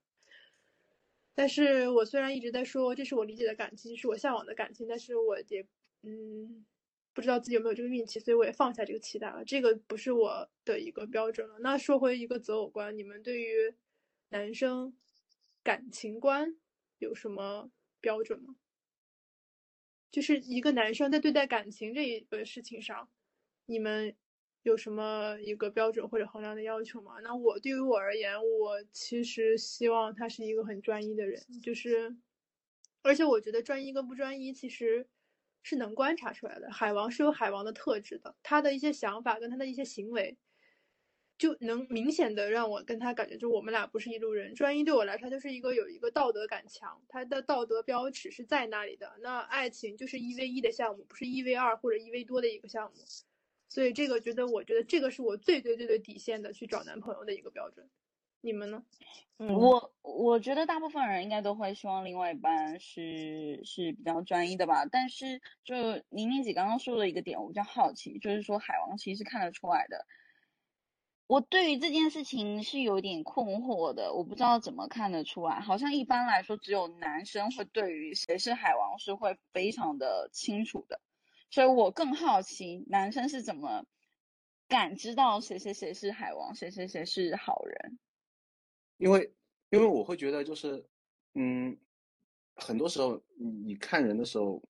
[1.35, 5.65] 但是我虽然一直在说这是我理解的感情，是我向往的感情，但是我也
[6.03, 6.63] 嗯
[7.11, 9.43] 不知道自己有没有这个运气，所以我也放下这个期待了。
[9.43, 11.57] 这个不是我的一个标准了。
[11.59, 13.73] 那说回一个择偶观，你们对于
[14.29, 14.95] 男生
[15.63, 16.55] 感情观
[16.99, 17.71] 有什么
[18.03, 18.55] 标准吗？
[20.11, 23.09] 就是一个男生在对待感情这一个事情上，
[23.65, 24.15] 你们
[24.61, 27.13] 有什么一个标准或者衡量的要求吗？
[27.23, 32.15] 那我对于我而言，我其实希望他是一个很专一的人，就是，
[33.01, 35.07] 而且我觉得专一跟不专一其实
[35.63, 36.71] 是能观察出来的。
[36.71, 40.37] 海王是有海王的特质的，他的一些想法跟他的一些行为，
[41.37, 44.53] 就能明显的让我跟他感觉，就我们俩不是一路人。
[44.53, 49.13] 专一对我来说，他就是一个有一个道德感强，他的道德标尺是在那里的。
[49.21, 52.97] 那爱情就是一 v 一的项目，不是一 v 二或者一 v 多的一个项目。
[53.67, 57.89] 所以这个觉得，我觉得这个是我最最最最底线的去找男朋友的一个标准。
[58.41, 58.83] 你们呢？
[59.39, 65.73] 嗯，我我觉得大部分人应该都会希望另外一半是是比较专一的吧，但是就
[66.09, 70.05] 宁宁姐刚刚说的一个点，我比较好奇，就是说海王其实是看得出来的。
[71.33, 75.59] 我对于这件事情是有点困惑的，我不知道怎么看得出来。
[75.59, 81.01] 好像一般来说，只有男生会对于谁是海王是会非常的清楚的，
[81.49, 83.83] 所以我更好奇男生是怎么
[84.67, 87.97] 感知到谁谁谁是海王，谁谁谁是好人。
[88.97, 89.33] 因为
[89.71, 90.85] 因为我会觉得就是，
[91.33, 91.75] 嗯，
[92.53, 94.61] 很多时候你你看人的时候，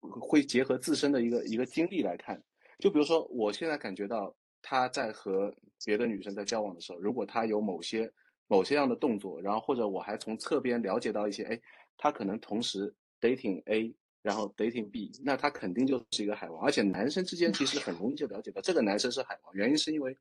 [0.00, 2.42] 会结合自身的一个一个经历来看。
[2.80, 8.10] 就比如说，我现在感觉到他在和别的女生在交往的时候，如果他有某些
[8.46, 11.60] 某些样的动作，然后或者我还从侧边了解到一些，哎，
[11.96, 16.64] 他可能同时 dating A，然后 dating B，那他肯定就是一个海王。
[16.64, 20.16] 而且男生之间其实很容易就了解到这个男生是海王，原因是因为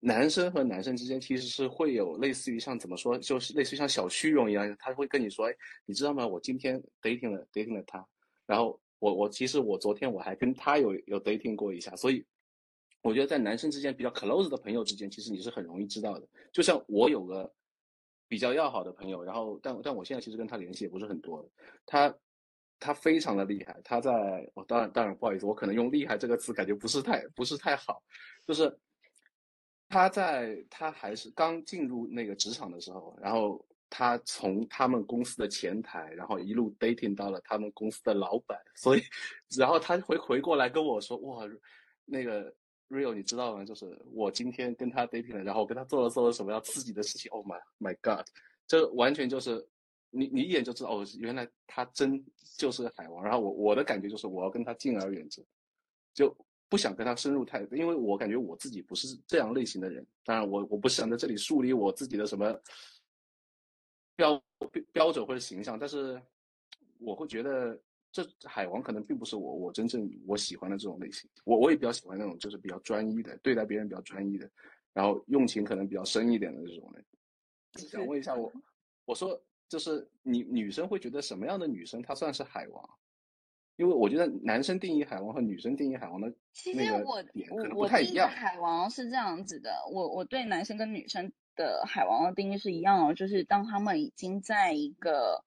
[0.00, 5.54] 男生和男生之间其实是会有类似于像怎么说，就是类似于像小虚荣一样，他会跟你说，哎，
[5.86, 6.26] 你知道吗？
[6.26, 8.06] 我今天 dating 了 dating 了他，
[8.46, 12.24] 然后我我其实我昨天我还跟他有有 dating 过一下，所以
[13.04, 16.26] 我觉得在男生之间比较 close 的朋友之间，其实你是很容易知道的。
[16.50, 17.52] 就像我有个
[18.26, 21.46] 比较要好的朋友，然后但但我现在其实跟他联系也不是很多，
[21.84, 22.12] 他
[22.80, 24.10] 他非常的厉害，他在
[24.54, 28.02] 我、哦、当然当然不好意思，我可能用厉害这个词感觉不是太不是太好，
[28.46, 28.74] 就是
[29.88, 33.64] 他在他还是刚进入那个职场的时候，然后。
[33.96, 39.02] 他从他们公司的前台，然后一路 dating 到了他们公司的老板，所以，
[39.56, 41.44] 然后他回回过来跟我说：“哇，
[42.04, 42.52] 那个
[42.88, 43.64] Rio，你知道吗？
[43.64, 47.30] 就是我今天跟他 dating 了，然后我跟他做了做了什么样刺激的事情。
[47.32, 48.26] ”Oh my my god，
[48.66, 49.66] 这完全就是
[50.10, 52.24] 你你一眼就知道哦，原来他真
[52.56, 53.24] 就是海王。
[53.24, 55.44] 然后我我的感觉就是我要跟他敬而远之，
[56.12, 56.36] 就
[56.68, 60.06] 不想跟他深入太，因为我感觉我自己不是这样类型的人。
[60.24, 62.60] 当然我，我我不想在这里树立我自己的什么。
[64.16, 64.40] 标
[64.92, 66.22] 标准或者形象，但是
[67.00, 67.76] 我会觉得
[68.14, 71.28] 这海王可能并不是我我真正我喜欢的这种类型。
[71.44, 74.48] 我我也比较喜欢那种就是比较专一的，对待别人比较专一的，
[74.92, 77.04] 然后用情可能比较深一点的这种人。
[77.74, 78.52] 想问一下我，
[79.04, 82.90] 我说就是你女生会觉得什么样的女生她算是海王？
[83.76, 86.32] 因为我觉得男生定义海王和女生定义海王的
[86.74, 88.28] 那个点可能不太一样。
[88.30, 91.32] 海王是这样子的，我我对男生跟女生。
[91.56, 95.44] 的海王的定义是一样的，就是当他们已经在一个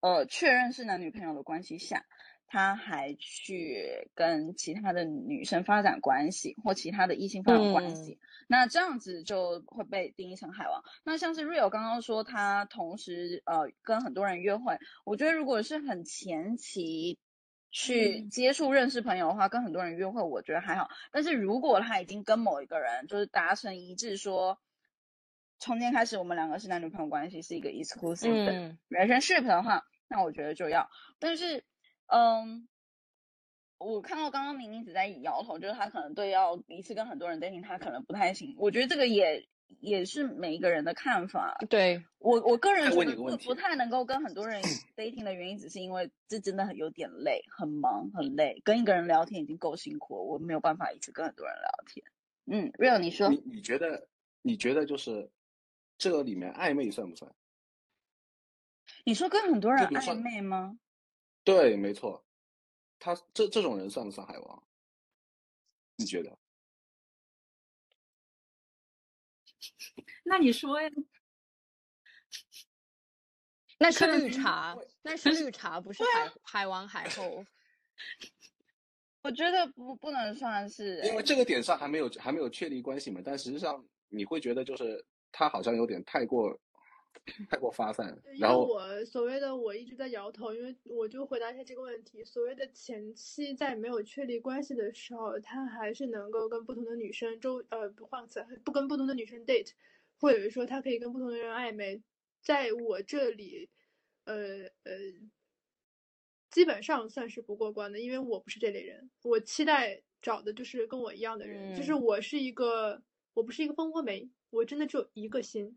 [0.00, 2.04] 呃确认是男女朋友的关系下，
[2.46, 10.82] 他还去跟其他的女生发展关系或其他的异性发展关系，嗯、那这样子就会被定义成海王。
[11.04, 17.18] 那像是 Rio 刚刚说他同时呃跟很多人约会，我觉得如果是很前期
[17.70, 20.88] 去接触认识朋友的话，跟很多人约会，我觉得还好。
[21.10, 24.58] 但是如果他已经跟某一个人就是达成一致说。
[25.58, 30.88] 从今天开始，我们两个是男女朋友关系，是一个 exclusive 的 relationship 的话，嗯、那我觉得就要。
[31.18, 31.64] 但是，
[32.06, 32.68] 嗯，
[33.78, 38.54] 我看到刚刚明明只在摇头，就是他可能对要一次跟很多人 dating，他可能不太行。
[38.58, 39.48] 我觉得这个也
[39.80, 41.56] 也是每一个人的看法。
[41.70, 44.62] 对我我个人觉得不不太能够跟很多人
[44.94, 48.60] dating 的原因，只是因为这真的很有点累，很忙很累。
[48.62, 52.06] 跟一个人聊天已经够辛苦了，我没有办法一直跟很多人聊天。
[52.44, 54.06] 嗯，Real，你说，你你觉得
[54.42, 55.30] 你觉得就是？
[55.98, 57.34] 这个里面暧昧算不算？
[59.04, 60.78] 你说跟很多人暧昧吗？
[61.44, 62.24] 对，没错。
[62.98, 64.62] 他这这种人算不算海王？
[65.96, 66.38] 你觉得？
[70.24, 70.90] 那你说呀？
[73.78, 77.44] 那是绿茶，那是 绿茶，不是海海王海后。
[79.22, 83.20] 我觉得不不能算是，因为这个点上还没有还没有确立关系嘛。
[83.24, 85.04] 但实际上你会觉得就是。
[85.38, 86.58] 他好像有点太过，
[87.50, 88.18] 太过发散。
[88.38, 92.24] 然后我所谓的我一直在摇头，因为我就回答一下这个问题。
[92.24, 99.72] 所谓的前期在没有确立关系的时候，他还是能够跟不同的女生周呃不换词，不跟不同的女生 date，
[100.18, 102.02] 或者是说他可以跟不同的人暧昧。
[102.40, 103.68] 在我这里，
[104.24, 104.92] 呃呃，
[106.50, 109.10] 基本上算是不过关的，因为我不是这类人。
[109.22, 113.02] 我期待找的就是跟我一样的人，嗯、就是我是一个，
[113.34, 114.30] 我不是一个蜂窝煤。
[114.50, 115.76] 我真的只有一个心，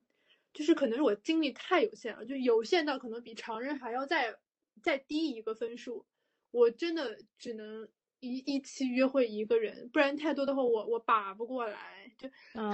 [0.53, 4.37] 就是可能是我精力太有限了，就有限到可能比常人还要再
[4.81, 6.05] 再低一个分数。
[6.51, 7.87] 我真的只能
[8.19, 12.11] 一一期约会一个人，不然太多的话我我把不过来。
[12.17, 12.29] 就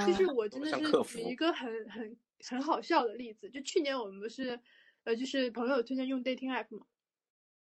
[0.06, 2.18] 其实我真的是举一个很很
[2.48, 4.60] 很好笑的例子，就去年我们不是
[5.04, 6.86] 呃就是朋友推荐用 dating app 嘛，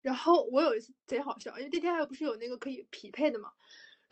[0.03, 3.53] 然后我有一次贼好笑，因为 dating app 不是有那个可以匹配的嘛。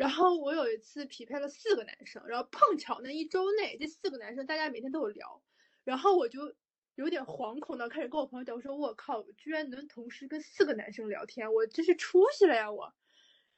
[0.00, 5.42] 然后我有一次匹配了四个男生，然后碰巧那一周内这四个男生大家每天都有聊，
[5.84, 6.54] 然后我就
[6.94, 12.72] 有点惶恐的开始跟我朋友讲，我说我靠，居然能同时跟四个男生聊天，我真是出息了呀！
[12.72, 12.94] 我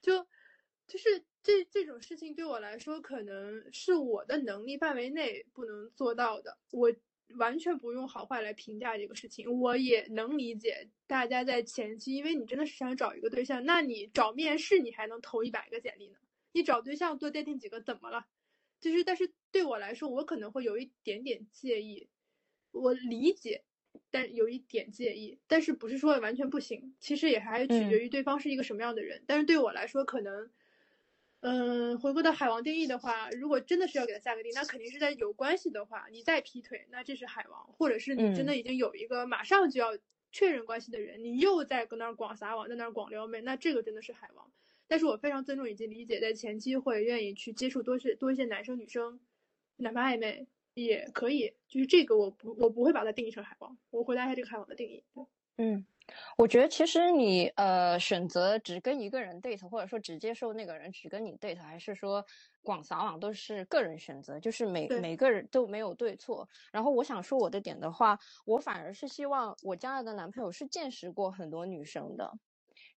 [0.00, 0.26] 就
[0.88, 6.92] 就是这这种事情对我来说，可能是我的能力范围内不能做到的，我。
[7.38, 16.18] 完全不用好坏来评价这个事情，我也能理解大家在前期，因为你真的是想找一个对象，那你找面试你还能投一百个简历呢，
[16.52, 18.26] 你找对象多 dating 几个怎么了？
[18.80, 22.08] 就是，但是对我来说，我可能会有一点点介意，
[22.70, 23.64] 我理解，
[24.10, 30.50] 但有一点介意，但是不是说完全不行，其实也还取决于对方是一个什么样的人，但是对我来说可能。
[31.44, 39.98] 嗯，回归到海王定义的话，如果真的是要给他下个定，那肯定是在有关系的话，你再劈腿，那这是海王；或者是你真的已经有一个马上就要
[40.30, 44.52] 确认关系的人，你又在搁那儿广撒网，在那儿广撩妹，那这个真的是海王。
[44.92, 49.18] 但是我非常尊重以及理解，在前期会愿意去接触多些多一些男生女生，
[49.76, 51.50] 哪怕暧昧也可以。
[51.66, 53.74] 就是这个，我不我不会把它定义成海王。
[53.88, 55.02] 我回答一下这个海王的定义。
[55.56, 55.86] 嗯。
[56.36, 62.22] 我觉得其实你呃选择只跟一个人 date，或者说只接受那个人只跟你 date，还是说
[62.60, 66.46] 广撒网都是个人选择，就是每每个人都没有对错。
[66.70, 72.30] 然后我想说我的点的话，我反而是希望我将来的男朋友是见识过很多女生的，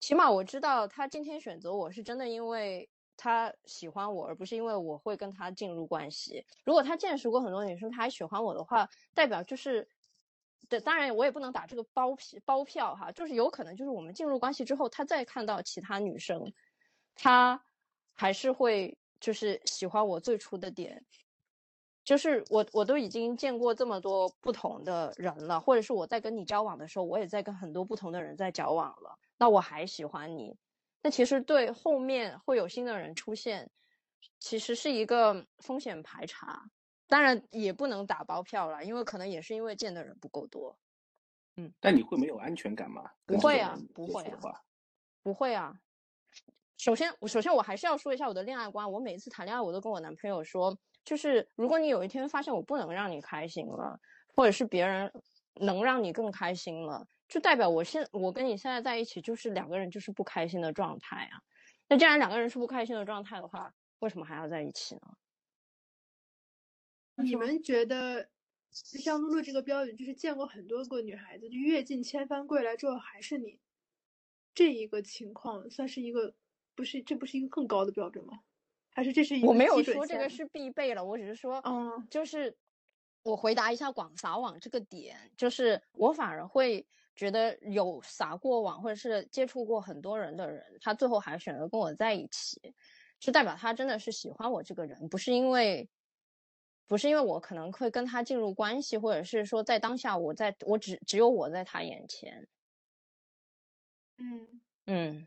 [0.05, 2.87] 起码我知道他今天选择我是真的因为
[3.17, 6.45] 他喜欢我，而不是因为我会跟他进入关系。
[6.63, 9.89] 如果他见识过很多女生，他还喜欢我的话，代表就是。
[10.69, 16.53] 对，当然我也不能打这个包皮包票哈，就是有可能就是我们进入关系之后，他再看到其他女生，
[17.15, 17.59] 他
[18.13, 21.03] 还是会就是喜欢我最初的点，
[22.03, 30.55] 就是我我都已经见过这么多不同的人了，或者是我在跟你交往的时候，我也在跟很多不同的人在交往了，那我还喜欢你，
[31.01, 33.69] 那其实对后面会有新的人出现，
[34.39, 36.69] 其实是一个风险排查。
[37.07, 40.77] 当然也不能打包票了，因为可能也是因为见的人不够多。
[41.57, 43.11] 嗯，但你会没有安全感吗？
[43.25, 44.61] 不会啊，不会啊，
[45.21, 45.79] 不会啊。
[46.77, 48.91] 首先，我首先我还是要说一下我的恋爱观。
[48.91, 53.99] 我每一次谈恋爱，我都跟我男朋友说，就是如果你有一天发现我不能让你开心了，
[54.35, 55.11] 或者是别人
[55.53, 61.41] 能让你更开心了，就代表我现我跟你现在在一起就是两个人就是不开心的状态啊。
[61.87, 65.01] 那既然两个人是不开心的状态的话，为什么还要在一起呢？
[67.23, 68.29] 你们觉得，
[68.71, 73.59] 就像露露这个标准，就是见过很多个女孩子，就阅尽千帆归来之后还是你，
[74.53, 76.35] 这一个情况算是一个，
[76.75, 78.39] 不是这不是一个更高的标准吗？
[78.91, 82.57] 还是这是一个我没有说这个是必备了，我只是说，嗯，就是
[83.23, 86.85] 我回答一下广撒网这个点，就是我反而会
[87.15, 92.73] 觉得有撒过网或者是接触过很多人的人，他最后还选择跟我在一起，
[93.19, 95.89] 就代表他真的是喜欢我这个人，不是因为。
[96.87, 102.47] 不是因为我可能会跟他进入关系，或者是说在当下我在我只只有我在他眼前。
[104.17, 105.25] 嗯嗯，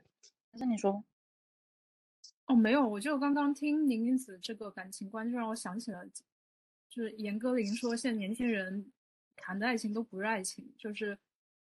[0.53, 1.03] 那你说？
[2.47, 6.07] 哦，没有，我就刚刚听宁宁子这个感情观，就让我想起了，
[6.89, 8.93] 就是严歌苓说现在年轻人
[9.35, 11.19] 谈的爱情都不是爱情，就是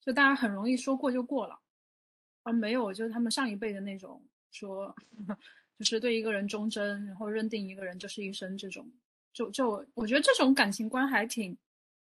[0.06, 1.58] 就大家很容易说过就过了，
[2.44, 4.94] 而没有就是他们上一辈的那种说，
[5.80, 8.86] 就是对一个人忠贞，然后认定一个人就是一生这种。
[9.32, 11.58] 就就我觉得这种感情观还挺，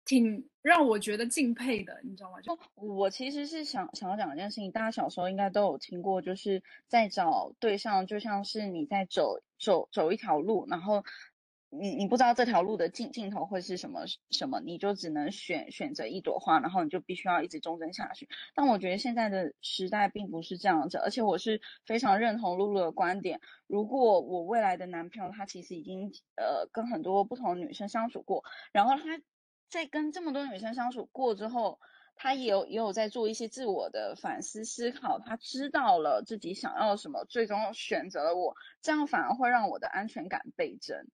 [0.03, 2.41] 挺让我觉得敬佩的，你知道吗？
[2.41, 11.03] 就我其实是想想要讲一件事情，大家小时候应该都有听过，就是在找对象，就像是你在走走走一条路，然后。
[11.79, 18.27] 你你不知道这条路的尽尽头会是什么什么，你就只能选选择一朵花，然后你就必须要一直忠贞下去。
[18.53, 23.41] 但我觉得现在的时代并不是这样子，而且我是非常认同露露的观点。
[23.67, 29.21] 如果我未来的男朋友他其实已经呃跟很多不同的女生相处过，然后他
[29.69, 31.79] 在跟这么多女生相处过之后，
[32.15, 41.07] 他也有也有在做一些自我的反思思考，他知道了自己想要什么，最终选择了我，这样反而会让我的安全感倍增。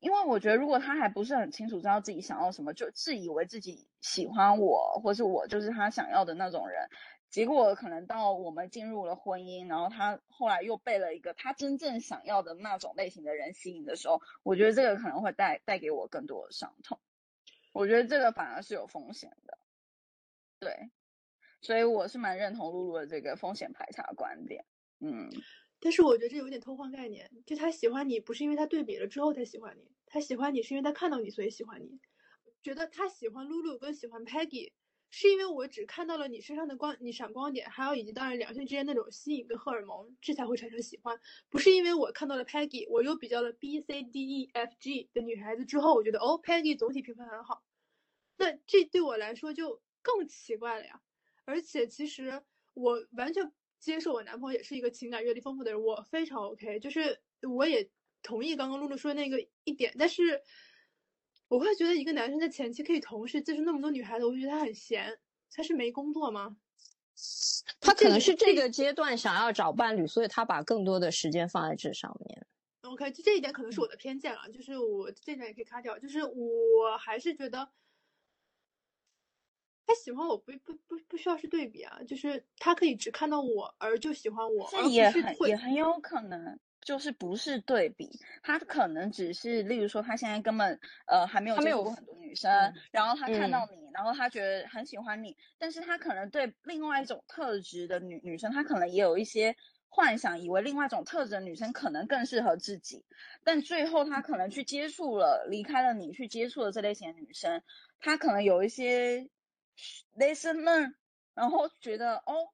[0.00, 6.88] 因为我觉得，如果他还不是很清楚知道自己想要什么，就自以为自己喜欢我，或是我就是他想要的那种人，
[7.30, 17.00] 结果可能到我们进入了婚姻，然后他后来又被了一个他真正想要的那种类型的人吸引的时候，我觉得这个可能会带带给我更多的伤痛。
[17.72, 19.58] 我觉得这个反而是有风险的，
[20.60, 20.90] 对，
[21.60, 24.64] 所以我是蛮认同露露的这个风险排查观点，
[25.00, 25.28] 嗯。
[25.80, 32.00] 但是我觉得这有点偷换概念，就他喜欢你不是因为他对比了之后才喜欢你，他喜欢你是因为他看到你所以喜欢你。
[32.60, 34.72] 觉得他喜欢露露跟喜欢 Peggy，
[35.10, 41.18] 是因为我只看到了你身上的光，你闪光点，还有以及当然两性之间那种吸引跟荷尔蒙，这才会产生喜欢。
[41.48, 47.62] 不是因为我看到了 Peggy，我又比较了 B C D E F G 的女孩子之后，我觉得哦 Peggy 总体评分很好。
[48.36, 51.00] 那这对我来说就更奇怪了呀。
[51.44, 52.42] 而且其实
[52.74, 53.50] 我完全
[53.80, 57.90] 接受我男朋友也是一个情感阅历丰富的人，我非常 OK，就是我也
[58.22, 60.42] 同意刚刚露露说那个一点，但是
[61.48, 65.18] 我会觉得一个男生在前期可以同时接触那么多女孩子，我会觉得他很闲，
[65.50, 66.56] 他是没工作吗？
[67.80, 72.46] 他可能是这个阶段想要找伴侣，所以他把更多的时间放在这上面。
[72.82, 75.98] OK，就这一点可能是我的偏见了，就是我这点也可以卡掉。
[75.98, 77.68] 就是我还是觉得
[79.88, 88.10] 他喜欢我不不不不需要是对比啊，就是他可以只看到我而就喜欢我，这也很也很有可能就是不是对比，
[88.42, 92.50] 他可能只是例如说他现在根本呃还没有接触过很多女生，
[92.90, 99.56] 然后他看到你，然后他觉得很喜欢你，但是他可能对另外一种特质的女女生，他可能也有一些。
[99.90, 103.02] 幻想以为另外一种特质的女生可能更适合自己，
[103.42, 107.62] 但最后他可能去接触了，离开了你去接触了这类型的女生，
[107.98, 109.26] 他可能有一些
[110.16, 110.94] lesson learn，
[111.34, 112.52] 然后觉得哦，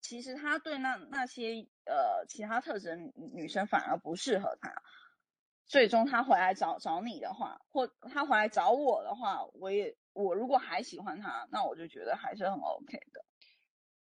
[0.00, 2.96] 其实他对那那些呃其他特质的
[3.32, 4.74] 女生反而不适合他，
[5.66, 13.24] 最终他回来找找你的话，或他回来找我的话，我也我如果还喜欢他，那我就觉得还是很 OK 的。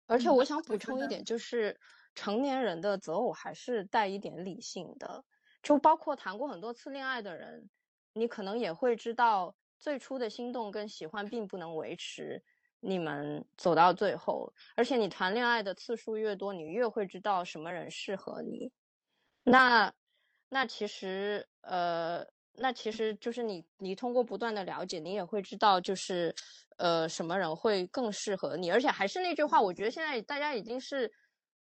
[0.07, 1.79] 而且我想补充一点就是。
[2.17, 5.25] 成年人的择偶还是带一点理性的，
[5.63, 7.71] 就包括谈过很多次恋爱的人，
[8.13, 12.41] 你可能也会知道，最初的心动跟喜欢并不能维持
[12.81, 14.53] 你们走到最后。
[14.77, 18.71] 而且你谈恋爱的次数越多，你越会知道什么人适合你。
[19.43, 19.93] 那
[20.51, 26.35] 那其实呃，那其实就是你你通过不断的了解，你也会知道就是
[26.77, 28.71] 呃什么人会更适合你。
[28.71, 31.11] 而且还是那句话，我觉得现在大家已经是。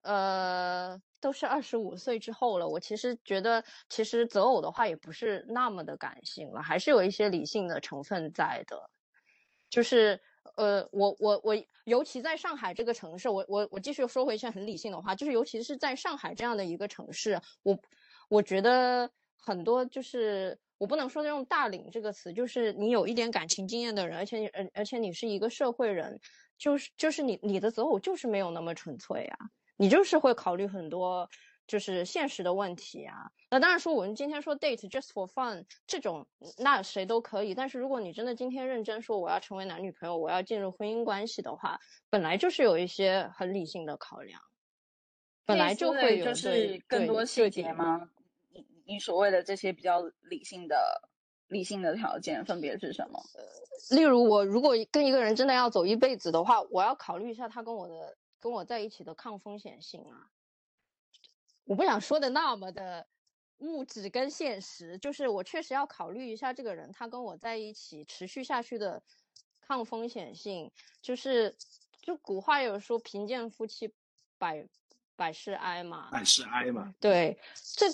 [0.03, 8.89] 呃，都是二十五岁之后了，我其实觉得，其实择偶的话也不是那么的感性了，还是有一些理性的成分在的。
[9.69, 10.19] 就是，
[10.55, 17.75] 呃，我我我，尤其在上海这个城市，我我我继续说回一些很理性的话，就是尤其是在上海这样的一个城市，我
[18.29, 26.19] 我觉得很多就是，我不能说用大龄这个词，就是你有一点感情经验的人，而且而而且你是一个社会人，
[26.57, 29.37] 就是就是你你的择偶就是没有那么纯粹啊。
[29.77, 31.29] 你就是会考虑很多，
[31.65, 33.31] 就是现实的问题啊。
[33.49, 37.53] 那当然说，我们今天说 date just for fun 这种，那谁都可以。
[37.55, 44.41] 但是如果你真的今天认真说我要成为男女朋友，我要进入婚姻关系的话，本来就是有一些很理性的考量，
[45.45, 48.09] 本来就会有就是更多细节吗？
[48.51, 51.01] 你你所谓的这些比较理性的
[51.47, 53.19] 理性的条件分别是什么？
[53.91, 58.15] 例如我如果跟一个人真的要走一辈子的话，我要考虑一下他跟我的。
[58.43, 60.29] 跟我在一起的抗风险性啊，
[61.63, 63.07] 我不想说的那么的
[63.59, 69.01] 物质跟现实，就是我确实要考虑一下这个人他跟我在一起持续下去的
[69.61, 70.69] 抗风险性，
[71.01, 71.55] 就是
[72.01, 73.93] 就古话有说贫贱夫妻
[74.37, 74.67] 百
[75.15, 77.85] 百事哀嘛，百事哀嘛，对，这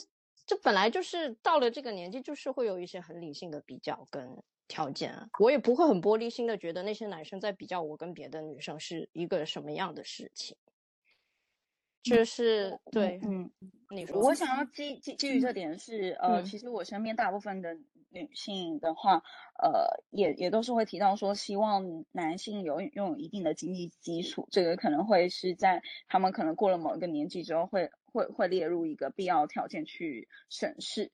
[0.48, 4.42] 这本来就是到了这个年纪，就是会有一些很理性的比较跟。
[4.70, 10.56] 条件啊，我也不会很玻璃心的觉得那些男生在比较我跟别的女生是一个什么样的事情。
[12.02, 13.52] 就是对，嗯，
[13.90, 17.78] 你说，我想要基基基于这点是，呃，其实我身边大部分的
[18.10, 19.22] 女性的话，
[19.62, 31.12] 呃，也也都是会提到说，希望男性有拥有一定的经济基础，这个可能会是在他们可能过了某一个年纪之后，会会会列入一个必要条件去审视。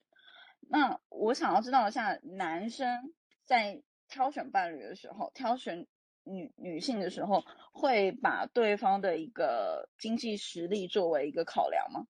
[0.60, 3.14] 那我想要知道一下，男生。
[3.46, 5.86] 在挑选伴侣的时候，挑选
[6.24, 12.06] 女女性的时候，会把对方的一个经济实力作为一个考量吗？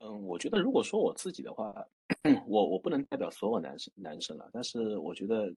[0.00, 1.74] 嗯，我觉得如果说我自己的话，
[2.46, 5.52] 我我不能代表所有男生男生了，但是我觉得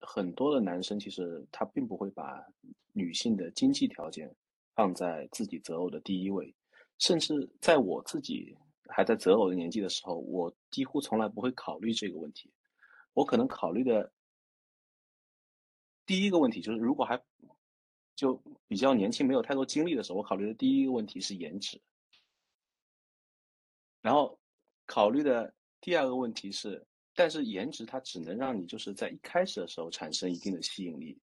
[0.00, 2.46] 很多的男生其实他并不会把
[2.92, 4.32] 女性的经济条件
[4.76, 6.54] 放在自己择偶的第一位，
[6.98, 8.56] 甚至在我自己
[8.88, 12.50] 还在择偶的年纪的时候，我几乎从来不会考虑这个问题。
[13.14, 14.12] 我可能考虑的
[16.04, 17.20] 第一个问题就是，如果还
[18.14, 21.80] 就比较年轻、没有太多经历的时候，我考虑的第一个问题是颜值。
[24.02, 24.38] 然后
[24.84, 31.18] 考虑的第二个问题是，但是颜值它只能让你就是在一开始的时候产生一定的吸引力。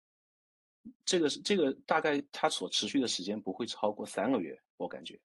[1.05, 5.19] 这个是这个大概它所持续的时间不会超过三个月，我感觉。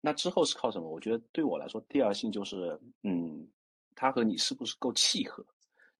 [0.00, 0.88] 那之后是靠什么？
[0.88, 3.48] 我觉得对我来说，第二性就是，嗯，
[3.94, 5.44] 他和你是不是够契合。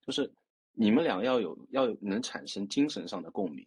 [0.06, 0.32] 就是
[0.72, 3.66] 你们俩要有要有能产生精神上的共鸣，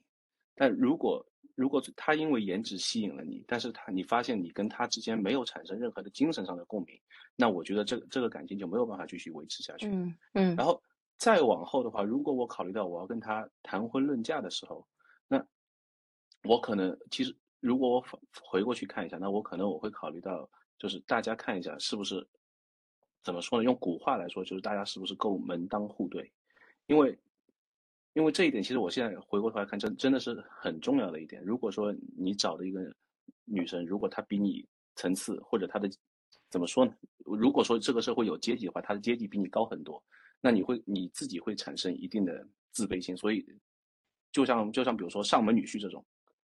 [0.55, 1.25] 但如果
[1.55, 6.97] 如果他因为颜值吸引了你，但是他你发现你跟他之间没有产生任何的精神上的共鸣，
[7.35, 9.87] 那我觉得这个这个感情就没有办法继续维持下去。
[9.87, 10.55] 嗯嗯。
[10.55, 10.81] 然后
[11.17, 14.87] 再往后的话，如果我考虑到我要跟他谈婚论嫁的时候，
[15.27, 15.45] 那
[16.43, 18.05] 我可能其实如果我
[18.41, 22.25] 回过去看一下，那我可能我会考虑到，就是大家看一下是不是
[23.23, 23.63] 怎么说呢？
[23.63, 26.31] 用古话来说，就是大家是不是够门当户对？
[26.87, 27.17] 因为
[28.13, 31.43] 因为这一点，其实我现在回过头来看，真真的是很重要的一点。
[31.43, 32.81] 如果说你找的一个
[33.45, 34.65] 女生，如果她比你
[34.95, 35.89] 层次或者她的
[36.49, 36.93] 怎么说呢？
[37.25, 40.03] 如果说这个社会有阶级的话，她的阶级比你高很多，
[40.41, 43.15] 那你会你自己会产生一定的自卑心。
[43.15, 43.45] 所以，
[44.31, 46.03] 就像就像比如说上门女婿这种，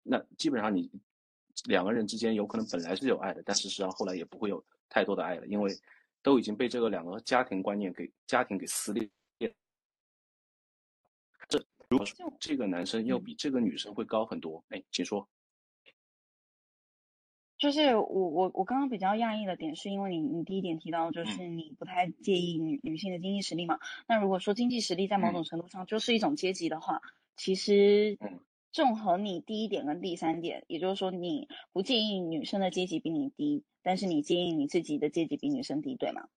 [0.04, 0.92] 那基本上你
[1.70, 5.72] 两个人之间有可能本来是有爱的，但事实上后来也不会有太多的爱了，因为
[6.26, 9.08] 都已经被这个两个家庭观念给家庭给撕裂。
[11.48, 15.30] 这如果说这个男生要比这个女生会高很多，哎，请说。
[17.60, 23.80] 就是我我我刚刚比较讶异的点，是因为你你第一点提到就是你不太介意女女性的经济实力嘛？
[24.08, 27.04] 那如果说经济实力在某种程度上就是一种阶级的话，
[27.38, 28.18] 其实
[28.72, 36.28] 综合你第一点跟第三点，也就是说你不介意女生的阶级比你低，但是你介意你自己的阶级比女生低，对吗？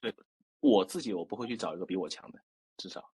[0.00, 0.14] 对，
[0.60, 2.42] 我自己我不会去找一个比我强的，
[2.78, 3.12] 至少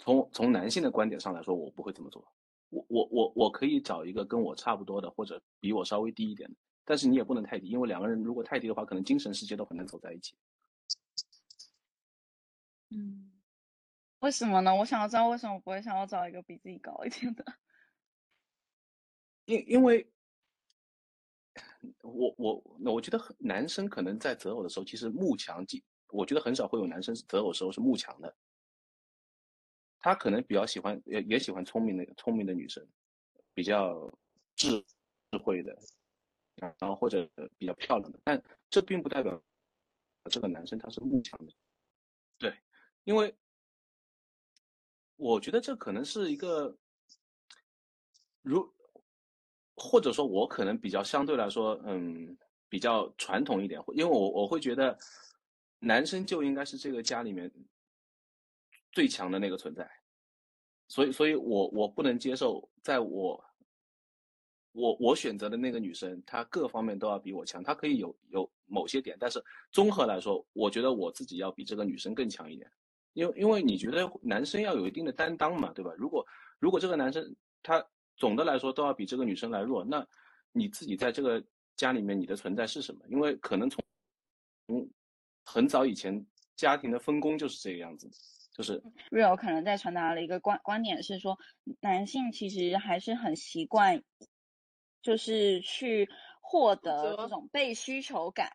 [0.00, 2.26] 从从男性的观点上来说，我不会这么做。
[2.70, 10.36] 我我我我可以找一个跟我差不多的，或者比我稍微低一点的，但是你也不能太低，因为两个人如果太低的话，可能精神世界都很难走在一起。
[12.90, 13.30] 嗯，
[14.18, 14.74] 为什么呢？
[14.74, 17.44] 我想要知道为什么不会想要找一个比自己高一点的。
[19.44, 20.10] 因因为，
[22.02, 25.64] 我我我觉得男生可能在择偶的时候，其实慕强，
[26.08, 28.34] 我觉得很少会有男生择偶时候是慕强的。
[29.98, 32.84] 他可能比较喜欢，也也喜欢聪明的聪明的女生，
[33.54, 34.12] 比较
[34.56, 34.84] 智
[35.30, 35.78] 智慧的，
[36.56, 39.40] 然后或者比较漂亮的，但这并不代表
[40.30, 41.52] 这个男生他是慕强的，
[42.38, 42.56] 对，
[43.04, 43.32] 因为
[45.14, 46.76] 我觉得这可能是一个，
[48.42, 48.74] 如
[49.82, 52.36] 或者说我可能比较相对来说，嗯，
[52.68, 54.96] 比较传统一点，因为我我会觉得
[55.80, 57.50] 男生就应该是这个家里面。
[58.94, 59.90] 最强的那个存在，
[60.86, 63.42] 所以，所以我我不能接受，在我
[64.72, 67.62] 我我选择的那个女生，她各方面都要比我强。
[67.62, 72.70] 她可以有有某些点，但是综合来说，我觉得我自己要比这个女生更强一点。
[73.14, 75.94] 因为因为你觉得男生要有一定的担当嘛，对吧？
[75.96, 76.26] 如果
[76.58, 77.82] 如果这个男生他
[78.16, 80.06] 总的来说都要比这个女生来弱，那
[80.52, 81.42] 你自己在这个
[81.76, 83.04] 家里面你的存在是什么？
[83.08, 83.82] 因为可能从
[84.68, 84.88] 嗯
[85.44, 88.10] 很早以前家庭的分工就是这个样子。
[88.54, 91.38] 就是 real 可能在传达了一个观观点是说，
[91.80, 94.02] 男性其实还是很习惯，
[95.00, 96.10] 就是去
[96.42, 98.54] 获得这种被需求感，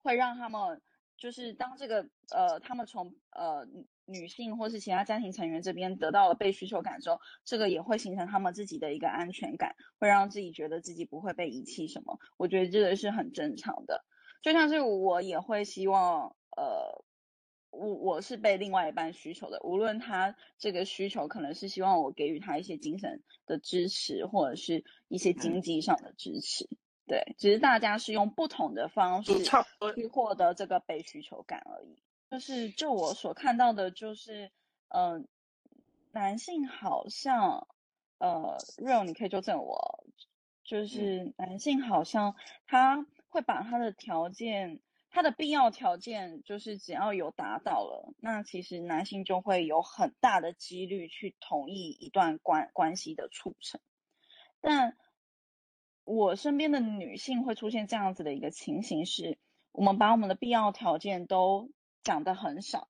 [0.00, 0.80] 会让他们
[1.16, 3.66] 就是当这个呃他们从呃
[4.06, 12.18] 女性或是其他家庭成员这边得到了被需求感之后，这个也会形成他们自己的一个安全感，会让自己觉得自己不会被遗弃什么。
[12.36, 14.04] 我觉得这个是很正常的，
[14.42, 17.04] 就像是我也会希望呃。
[17.74, 26.68] 我我是被另外一半需求的，无论他这个需求可能是希望我给予他一些精神的支持，或者是一些经济上的支持，
[27.06, 29.32] 对，只是大家是用不同的方式
[29.94, 32.02] 去获得这个被需求感而已。
[32.30, 34.50] 就是就我所看到的，就是
[34.88, 35.26] 嗯，
[36.12, 37.66] 男性好像
[38.18, 40.04] 呃，real 你可以纠正我，
[40.64, 42.36] 就是男性好像
[42.66, 44.80] 他会把他的条件。
[45.14, 53.78] 他的必要条件就是只要有达到了，那其实男性就会有很大的几率去同意一段关关系的促成。
[54.62, 54.96] 但
[56.04, 59.38] 我身边的女性会出现这样子的一个情形是，
[59.70, 61.70] 我们把我们的必要条件都
[62.02, 62.88] 讲得很少，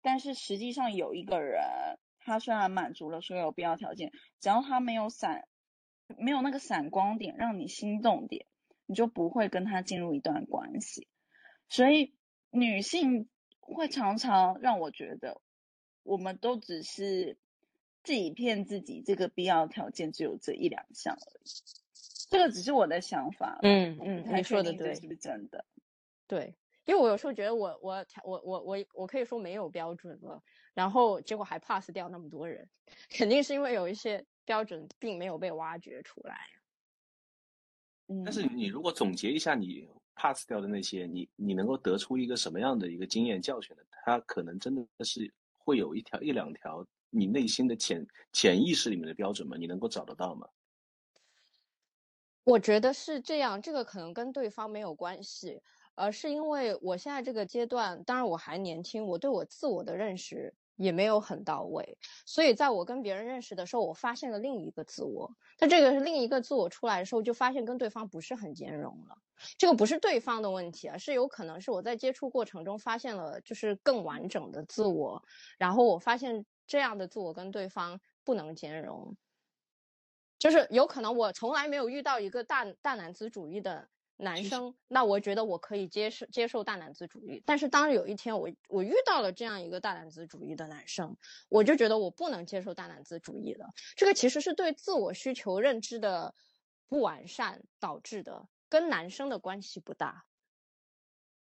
[0.00, 1.62] 但是实际上有一个人，
[2.20, 5.46] 他虽然满足了所有必要条件，只要他没有闪，
[6.16, 8.46] 没有那个闪光点让你心动点，
[8.86, 11.06] 你就不会跟他进入一段关系。
[11.68, 12.14] 所以
[12.50, 13.28] 女性
[13.60, 15.40] 会常常让我觉得，
[16.02, 17.36] 我们都只是
[18.02, 21.83] 自己骗自己，这个必要条件只有这一两项而已。
[22.34, 23.58] 这个只是我的想法。
[23.62, 25.64] 嗯嗯，你说的对，是不是真的？
[26.26, 26.52] 对，
[26.84, 30.42] 因为我有时候觉得我我我我我我可以说没有标准了，
[30.74, 32.68] 然后结果还 pass 掉那么多人，
[33.10, 36.36] 肯定是因为有一些标准并没有被挖掘出来。
[38.24, 39.88] 但是你如果总结一下你。
[40.16, 43.82] pass 掉的那些，你你能够得出一个什么样的一个经验教训呢？
[44.04, 45.28] 它可能真的是
[45.58, 49.56] 会有一条一两条你内心的潜潜意识里面的标准吗？
[49.58, 50.48] 你能够找得到吗？
[52.44, 55.62] 我觉得是这样，这个可能跟对方没有关系，
[55.94, 65.34] 而，是因为我现在这个阶段，当然我还年轻，我对我自我的认识也没有很到位，所以在我跟别人认识的时候，我发现了另一个自我。
[65.56, 69.16] 但这个是另一个自我出来的时候，就发现跟对方不是很兼容了。
[69.56, 75.22] 这个不是对方的问题啊，是有可能是我在接触过程中发现了就是更完整的自我，
[75.58, 79.16] 然后我发现这样的自我跟对方不能兼容，
[80.44, 83.88] 就是有可能我从来没有遇到一个大大男子主义的。
[84.16, 91.16] 男生，那我觉得我可以接受接受大男子主义，但是当有一天我我遇到了这样一个大男子主义的男生，
[91.48, 93.72] 我就觉得我不能接受大男子主义了。
[93.96, 96.32] 这个其实是对自我需求认知的
[96.88, 100.24] 不完善导致的，跟男生的关系不大。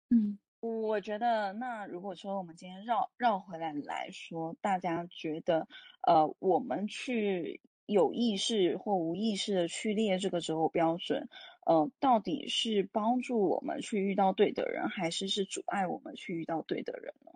[0.10, 5.66] 嗯，我觉得那如果说我们今天绕绕回来来说，大家觉得
[6.06, 7.62] 呃，我们去
[7.92, 11.28] 有意识或无意识的去列这个择偶标准。
[11.66, 17.32] 呃，到底是帮助我们去遇到对的人，还是是阻碍我们去遇到对的人呢？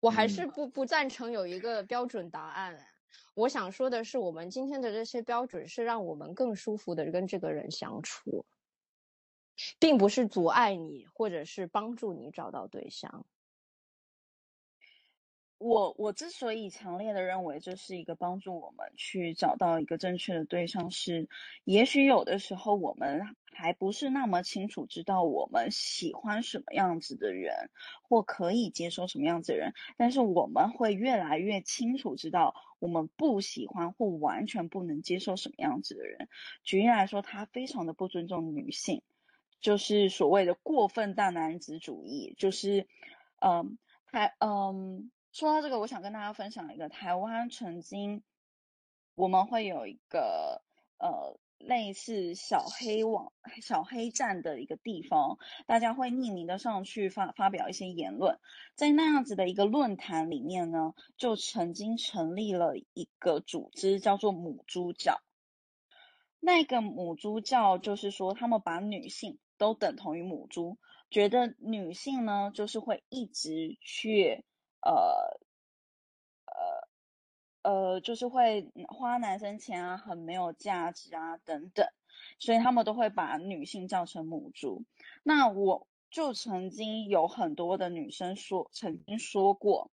[0.00, 2.78] 我还是不不赞成有一个标准答案。
[3.34, 8.44] 我想说的是，我们今天的这些标准是让我们更舒服的跟这个人相处，
[9.78, 13.24] 并不是阻碍你，或者是帮助你找到对象。
[15.62, 21.28] 我我之所以强烈的认为这是一个帮助我们去找到一个正确的对象，是
[21.64, 27.70] 也许有的时候我们还不是那么清楚知道我们喜欢什么样子的人，
[28.02, 36.28] 或可以接受什么样子的人，但是我们会越来越清楚知道我们不喜欢或完全不能接受什么样子的人。
[36.64, 39.02] 举例来说，他非常的不尊重女性，
[39.60, 42.88] 就是所谓的过分大男子主义，就是
[43.40, 45.10] 嗯，还嗯。
[45.32, 48.22] 说到这个，我想跟大家分享一个台湾曾经
[49.14, 50.62] 我们会有一个
[50.98, 58.38] 呃类似小黑网、小黑站的一个地方，大家会匿名的上去发发表一些言论，
[58.74, 65.22] 在那样子的一个论坛里面呢，就曾经成立了一个组织，叫做母猪教。
[66.40, 70.76] 那个母猪教就是说，他们把女性都等同于母猪，
[71.08, 74.44] 觉得女性呢就是会一直去。
[74.82, 75.38] 呃，
[77.62, 81.88] 呃，呃，就是会花男生钱啊，很没有价值啊，等等，
[82.38, 84.84] 所以他们都会把女性叫成母猪。
[85.22, 89.90] 那我就曾经有很多的女生说，曾经说过，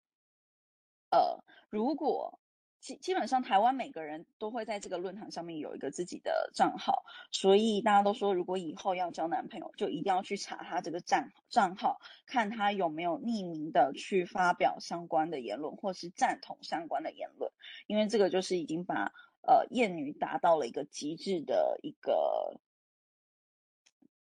[1.11, 2.38] 呃，如果。
[2.79, 17.51] 基基本上，台湾每个人都会在这个论坛上面有一个自己的账号，所以大家都说，如果以后要交男朋友，就一定要去查他这个账账号，看他有没有匿名的去发表相关的言论，或是赞同相关的言论，
[17.85, 19.11] 因为这个就是已经把
[19.41, 22.61] 呃艳女达到了一个极致的一个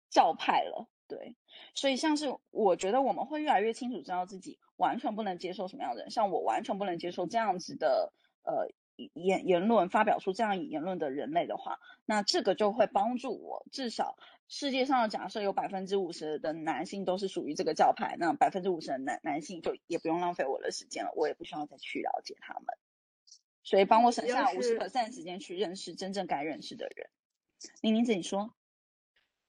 [0.09, 0.89] 教派了。
[1.07, 1.37] 对，
[1.73, 8.11] 所以像是我觉得我们会越来越清楚知道自己完全不能接受什么样的人，像我完全不能接受这样子的。
[8.49, 8.73] 呃，
[9.13, 13.63] 言言论发表出这样言论的人类的话，那这个就会帮助我。
[13.71, 22.65] 至少世界上的假设有百分之五十的男性都是属于这个教派，那百分之五十的男男性就也不用浪费我的时间了，我也不需要再去了解他们，
[23.61, 27.09] 所以帮我省下五十 percent 时间去认识真正该认识的人。
[27.81, 28.53] 玲玲子，你说？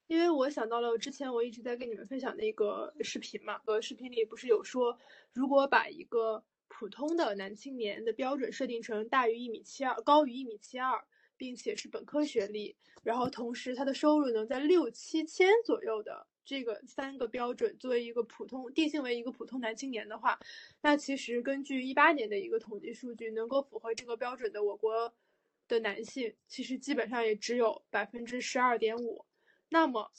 [0.06, 4.98] 因为我想到了之前我一直在跟你们分享的一个视频嘛，呃，视频里不是有说，
[5.32, 6.42] 如果把一个
[6.72, 11.04] 普通的男青年的标准设定成大于一米七二，高于一米七二，
[11.36, 20.38] 并且是本科学历，然后同时他的收入能在六七千左右的这个三个标准作为一个普通定性为一个普通男青年的话，
[20.80, 25.12] 那其实根据一八年的一个统计数据，能够符合这个标准的我国
[25.68, 29.26] 的男性，其实基本上也只有百分之十二点五。
[29.68, 30.10] 那么，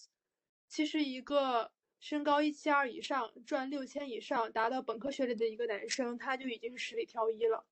[0.68, 1.72] 其实一个。
[2.02, 7.64] 身高一七二以上，赚六千以上，达到本科学历的一个男生，他就已经是十里挑一了。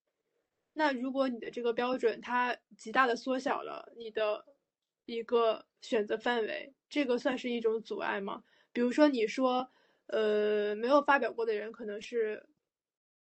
[0.73, 4.45] 那如果你的这个标准，它极大的缩小了你的
[5.05, 8.43] 一个选择范围，这个算是一种阻碍吗？
[8.71, 9.67] 比如说，你说，
[10.05, 12.45] 呃，没有发表过的人，可能是，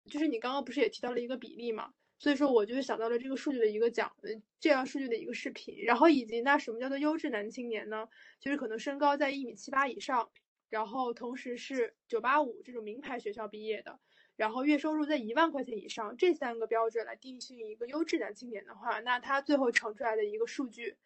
[0.09, 1.93] 就是你刚刚不是也提到了一个比例嘛？
[2.17, 4.15] 所以说，我就是想到了这个数据的一个讲，
[4.61, 8.07] 这样数据的一个视频，然后以及那什么叫做优质男青年呢？
[8.39, 10.31] 就是可能身高在一米七八以上。
[10.75, 13.97] 然后同时是九八五这种名牌学校毕业的，
[14.35, 20.97] 然后月收入在一万块钱以上，这三个标准来定性一个优质男青年的话，那他最后乘出来的一个数据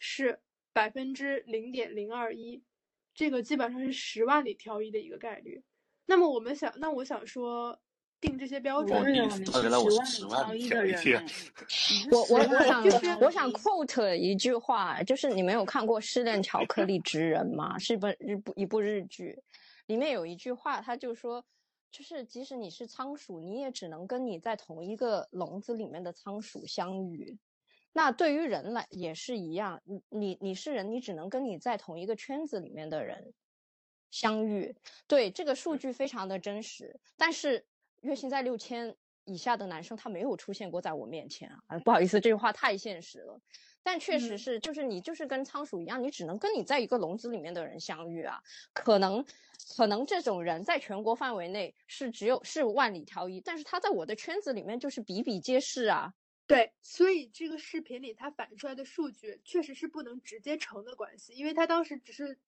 [0.00, 0.40] 是
[0.72, 2.64] 百分之零点零二一，
[3.14, 5.62] 这个基本上是十万里挑一的一个概率。
[6.06, 7.80] 那么我们想，那我想说，
[8.22, 8.98] 定这些标哦准。
[8.98, 9.14] 我是
[10.06, 17.76] 十10万交易条一天 的人我我我想就是我想 quote 一句话，就是你没有看过《失恋巧克力职人》吗？
[17.78, 19.42] 是一本日部一部日剧，
[19.86, 21.44] 里面有一句话，他就说，
[21.90, 27.36] 就是即使你是仓鼠，你也只能跟你在同一个笼子里面的仓鼠相遇。
[27.92, 33.34] 那对于人来也是一样，你你你是人，你只能跟你在同一个圈子里面的人
[34.10, 34.74] 相遇。
[35.08, 37.66] 对，这个数据非常的真实，但是
[38.02, 38.94] 月薪在六千
[39.24, 43.40] 以下的男生他没有出现过在我面前啊，啊不好意思，这句话太现实了。
[43.84, 48.40] 但确实嗯是，就是你就是跟仓鼠一样，你只能跟你在一个笼子里面的人相遇啊。
[48.72, 49.24] 可能
[49.76, 56.12] 可能这种人在全国范围内是只有是万里挑一，但是他在我的圈子里面就是比比皆是啊。
[56.46, 62.38] 对，所以这个视频里他反映出来的数据确实是不能直接乘的关系，因为他当时只是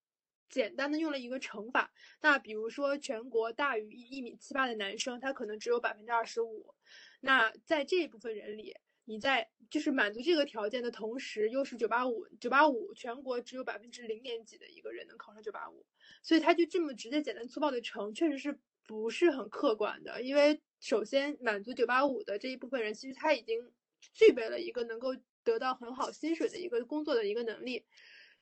[0.49, 1.93] 简单的用了一个乘法。
[2.21, 6.75] 那比如说全国大于一一米七八的男生，他可能只有百分之二十五。
[7.21, 8.75] 那在这一部分人里，
[9.07, 15.85] 你在就是满足这个条件的同时，又是九八五，九八五全国只有百分之零点几的一个人能考上九八五，
[16.23, 20.23] 所以他就这么直接简单粗暴的乘，确实是不是很客观的。
[20.23, 23.73] 因为首先满足九八五的这一部分人，其实他已经
[24.13, 27.85] 具备了一个能够得到很好薪水的一个工作的一个能力，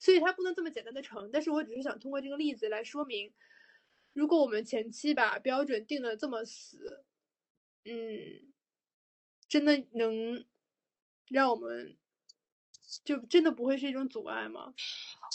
[0.03, 1.31] 所以他不能这么简单的乘。
[1.33, 3.33] 但是我只是想通过这个例子来说明，
[4.13, 7.05] 如果我们前期把标准定的这么死，
[7.85, 8.53] 嗯，
[9.49, 10.45] 真的能
[11.29, 11.97] 让我们
[13.05, 14.75] 就真的不会是一种阻碍吗？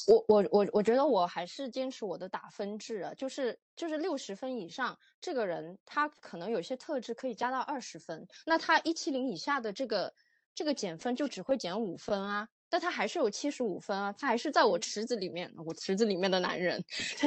[0.07, 10.13] 我我我我觉得我还是坚持我的打分制啊，就是就是六十分以上，这个人他可能有些特质可以加到二十分，那他一七零以下的这个
[10.53, 16.84] 这个减分就只会减五分啊，但他还是有七十五分啊，他还是在我池子里面，我池子里面的男人，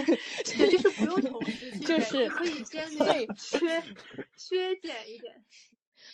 [0.44, 3.82] 对，就是不用 同时就是可以先所以削
[4.36, 5.44] 削减一点。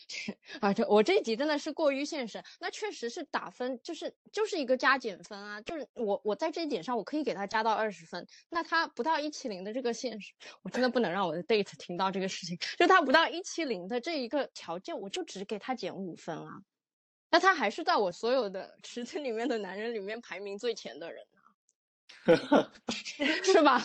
[0.61, 2.43] 啊，这我这一集真的是过于现实。
[2.61, 8.25] 那确实是打分，就是就是一个加减分啊，就是我我在这一点上我可以给他加到二十分。
[8.49, 12.57] 那他不到一七零的这个现实，我真的不能让我的 date 听到这个事情。
[12.79, 16.61] 就他不到一七零的这一个条件，我就只给他减五分啊。
[17.37, 21.23] 那他还是在我所有的池子里面的男人里面排名最前的人
[22.49, 22.73] 啊，
[23.45, 23.79] 是吧？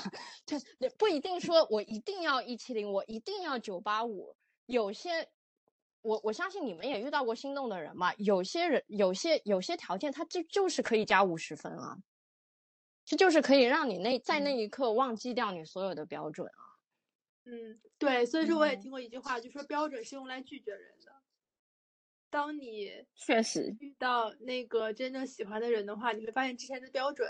[0.45, 0.58] 就，
[0.97, 4.34] 不一定说我一定要一七零，我一定要九八五，
[4.68, 5.28] 有些。
[6.02, 11.97] 我我相信你们也遇到过心动的人嘛，有些人有些有些条件，他就就是可以加五十分啊，
[13.04, 16.80] 这就是可以让你那在那一刻忘记掉你所有的标准啊。
[17.43, 21.11] 嗯，对，所以说我也嗯听过一句话，就说标准是用来拒绝人的。
[22.32, 27.30] 当你确实，遇到那个真正喜欢的人的话，你会发现之前的标准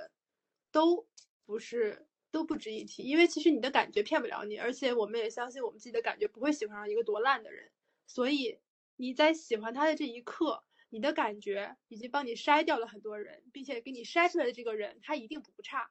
[0.72, 1.06] 都
[1.44, 7.70] 不是都不值一提，因为其实你的感觉骗不了你，而且我们也相信我们自己的感觉不会喜欢上一个多烂的人，
[8.06, 8.60] 所以
[8.96, 15.90] 你在喜欢他的这一刻，你的感觉已经帮你筛掉了很多人，并且给你筛出来的这个人，他一定不差。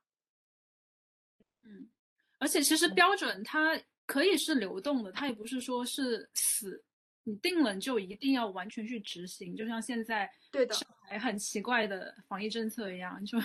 [1.63, 1.91] 嗯，
[2.39, 6.83] 而且其实标准它可以是流动的，它也不是说是死，
[7.25, 13.39] 你定了你就一定要完全去执行，就像现在对的上海很奇怪的防疫政策一样，就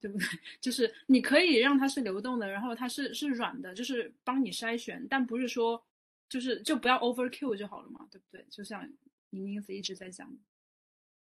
[0.00, 0.26] 对不对？
[0.60, 5.82] 就是你可以让它是流动的，然后它是是软的，就是帮你筛选，但不是说
[6.28, 8.44] 就是就不要 overkill 就好了嘛，对不对？
[8.50, 8.86] 就像
[9.30, 10.38] 宁宁子一直在讲的。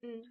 [0.04, 0.24] 嗯，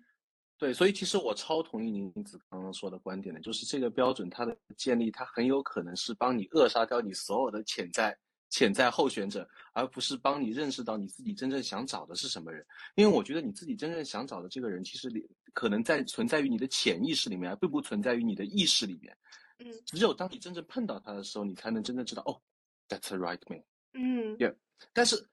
[0.58, 8.16] 对，所以其实我超同意宁子刚刚说的观点的，就是这个标准它的建立，它很有可能是帮你扼杀掉你所有的潜在
[8.48, 12.64] 潜在候选者，而不是帮你认识到你自己真正想找的是什么人。
[12.94, 19.16] 因为我觉得你自己真正想找的这个人，其实里可能在存在于你的潜意识里面，而并不存在于你的意识里面。
[19.58, 22.40] 嗯只有当你真正碰到他的时候，你才能真正知道，哦
[22.88, 23.64] ，that's the right man。
[23.94, 24.54] 嗯 Yeah，
[24.92, 25.26] 但是，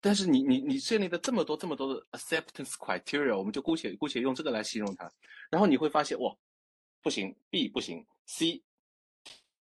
[0.00, 5.12] 但是你你你建立的这么多这么多的 acceptance criteria，我们就姑且姑且用这个来形容它，
[5.50, 6.34] 然后你会发现哇，
[7.02, 8.62] 不行，B 不行，C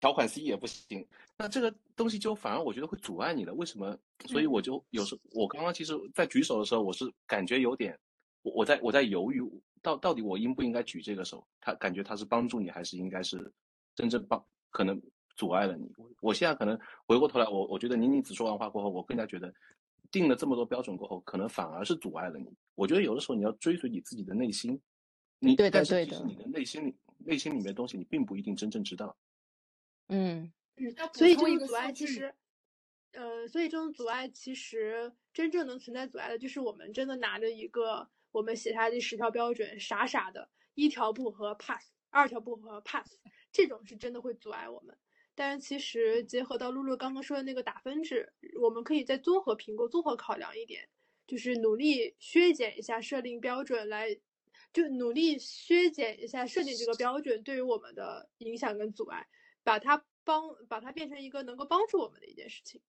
[0.02, 1.06] 条款 C 也不行，
[1.38, 3.54] 那这个东西就反而我觉得会阻碍你了。
[3.54, 3.96] 为什么？
[4.26, 7.96] 所以我就有时我刚刚其实在举手的时候，我是感觉有点，
[8.42, 9.40] 我我在我在犹豫，
[9.80, 11.46] 到到底我应不应该举这个手？
[11.60, 13.52] 他感觉他是帮助你，还是应该是
[13.94, 15.00] 真正帮可能
[15.36, 15.88] 阻碍了你？
[15.96, 16.76] 我我现在可能
[17.06, 19.54] 回过头来，我我觉得宁宁子说完话过后，我更加觉得
[20.10, 22.52] 定了这么多标准过后，可能反而是阻碍了你。
[22.74, 24.76] 我觉得有的时候你要追随你自己的内心，
[25.38, 29.16] 你对的但是对的其实你的内心里内心里面的东西，你并不一定真正知道。
[30.08, 32.34] 嗯嗯要，补所以这个种阻碍其实，
[33.12, 43.18] 呃，所以这种阻碍其实真正能存在阻碍的，就是我们真的拿着一个我们写下这十条标准，傻傻的一条不合 pass，二条不合 pass，
[43.52, 44.96] 这种是真的会阻碍我们。
[45.34, 48.30] 但是其实结合到露露刚刚说的那个打分制，
[48.60, 50.86] 我们可以再综合评估、综合考量一点，
[51.26, 54.14] 就是努力削减一下设定标准来，
[54.74, 59.26] 就努力削减一下设定这个标准对于我们的影响跟阻碍，
[59.64, 62.80] 把它帮把它变成一个能够帮助我们的一件事情。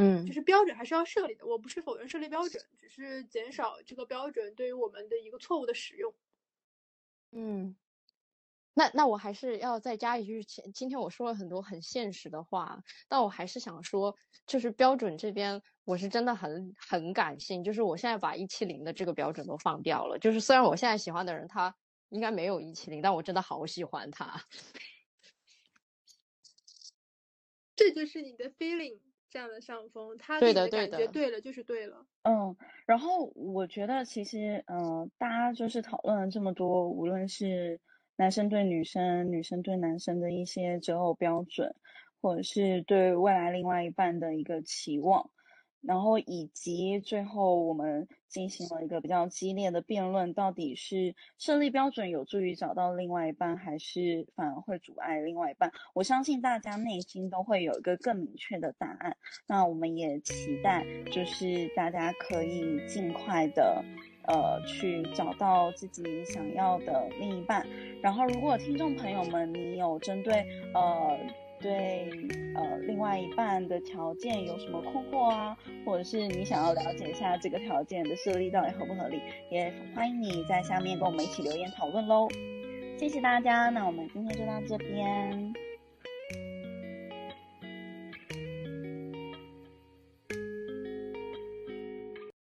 [0.00, 6.14] 嗯就是标准还是要设立的，我不是否认设立标准，只是减少这个标准对于我们的一个错误的使用。
[7.32, 7.76] 嗯，
[8.74, 14.14] 那那我还是要再加一句，前今天我说了很多很现实的话，但我还是想说，
[14.46, 21.74] 就是标准这边我是真的很很感性，就是我现在把一七零的这个标准都放掉了，就是虽然我现在喜欢的人他
[22.10, 24.40] 应该没有一七零，但我真的好喜欢他。
[27.78, 28.98] 这就是你的 feeling
[29.30, 32.04] 占了上风，他对的感觉对了就是对了。
[32.24, 37.80] 嗯，然后我觉得其实，嗯、大家就是讨论了这么多，无论是
[38.16, 41.74] 男生对女生、女生对男生的一些择偶标准，
[42.20, 45.30] 或者是对未来另外一半的一个期望，
[45.80, 55.72] 然后以及最后我们进行了一个比较激烈的辩论，到底是设立标准有助于找到另外一半，还是反而会阻碍另外一半？
[55.94, 59.16] 我相信大家内心都会有一个更明确的答案。
[59.46, 63.84] 那我们也期待，就是大家可以尽快的，
[64.26, 67.66] 呃，去找到自己想要的另一半。
[68.02, 71.18] 然后，如果听众朋友们你有针对呃
[71.60, 72.10] 对
[72.54, 82.28] 呃另外一半的条件有什么困惑啊，或者是你想要了解一下这个条件的设立到底合不合理，也欢迎你在下面跟我们一起留言讨论喽。
[82.96, 85.52] 谢谢大家，那我们今天就到这边。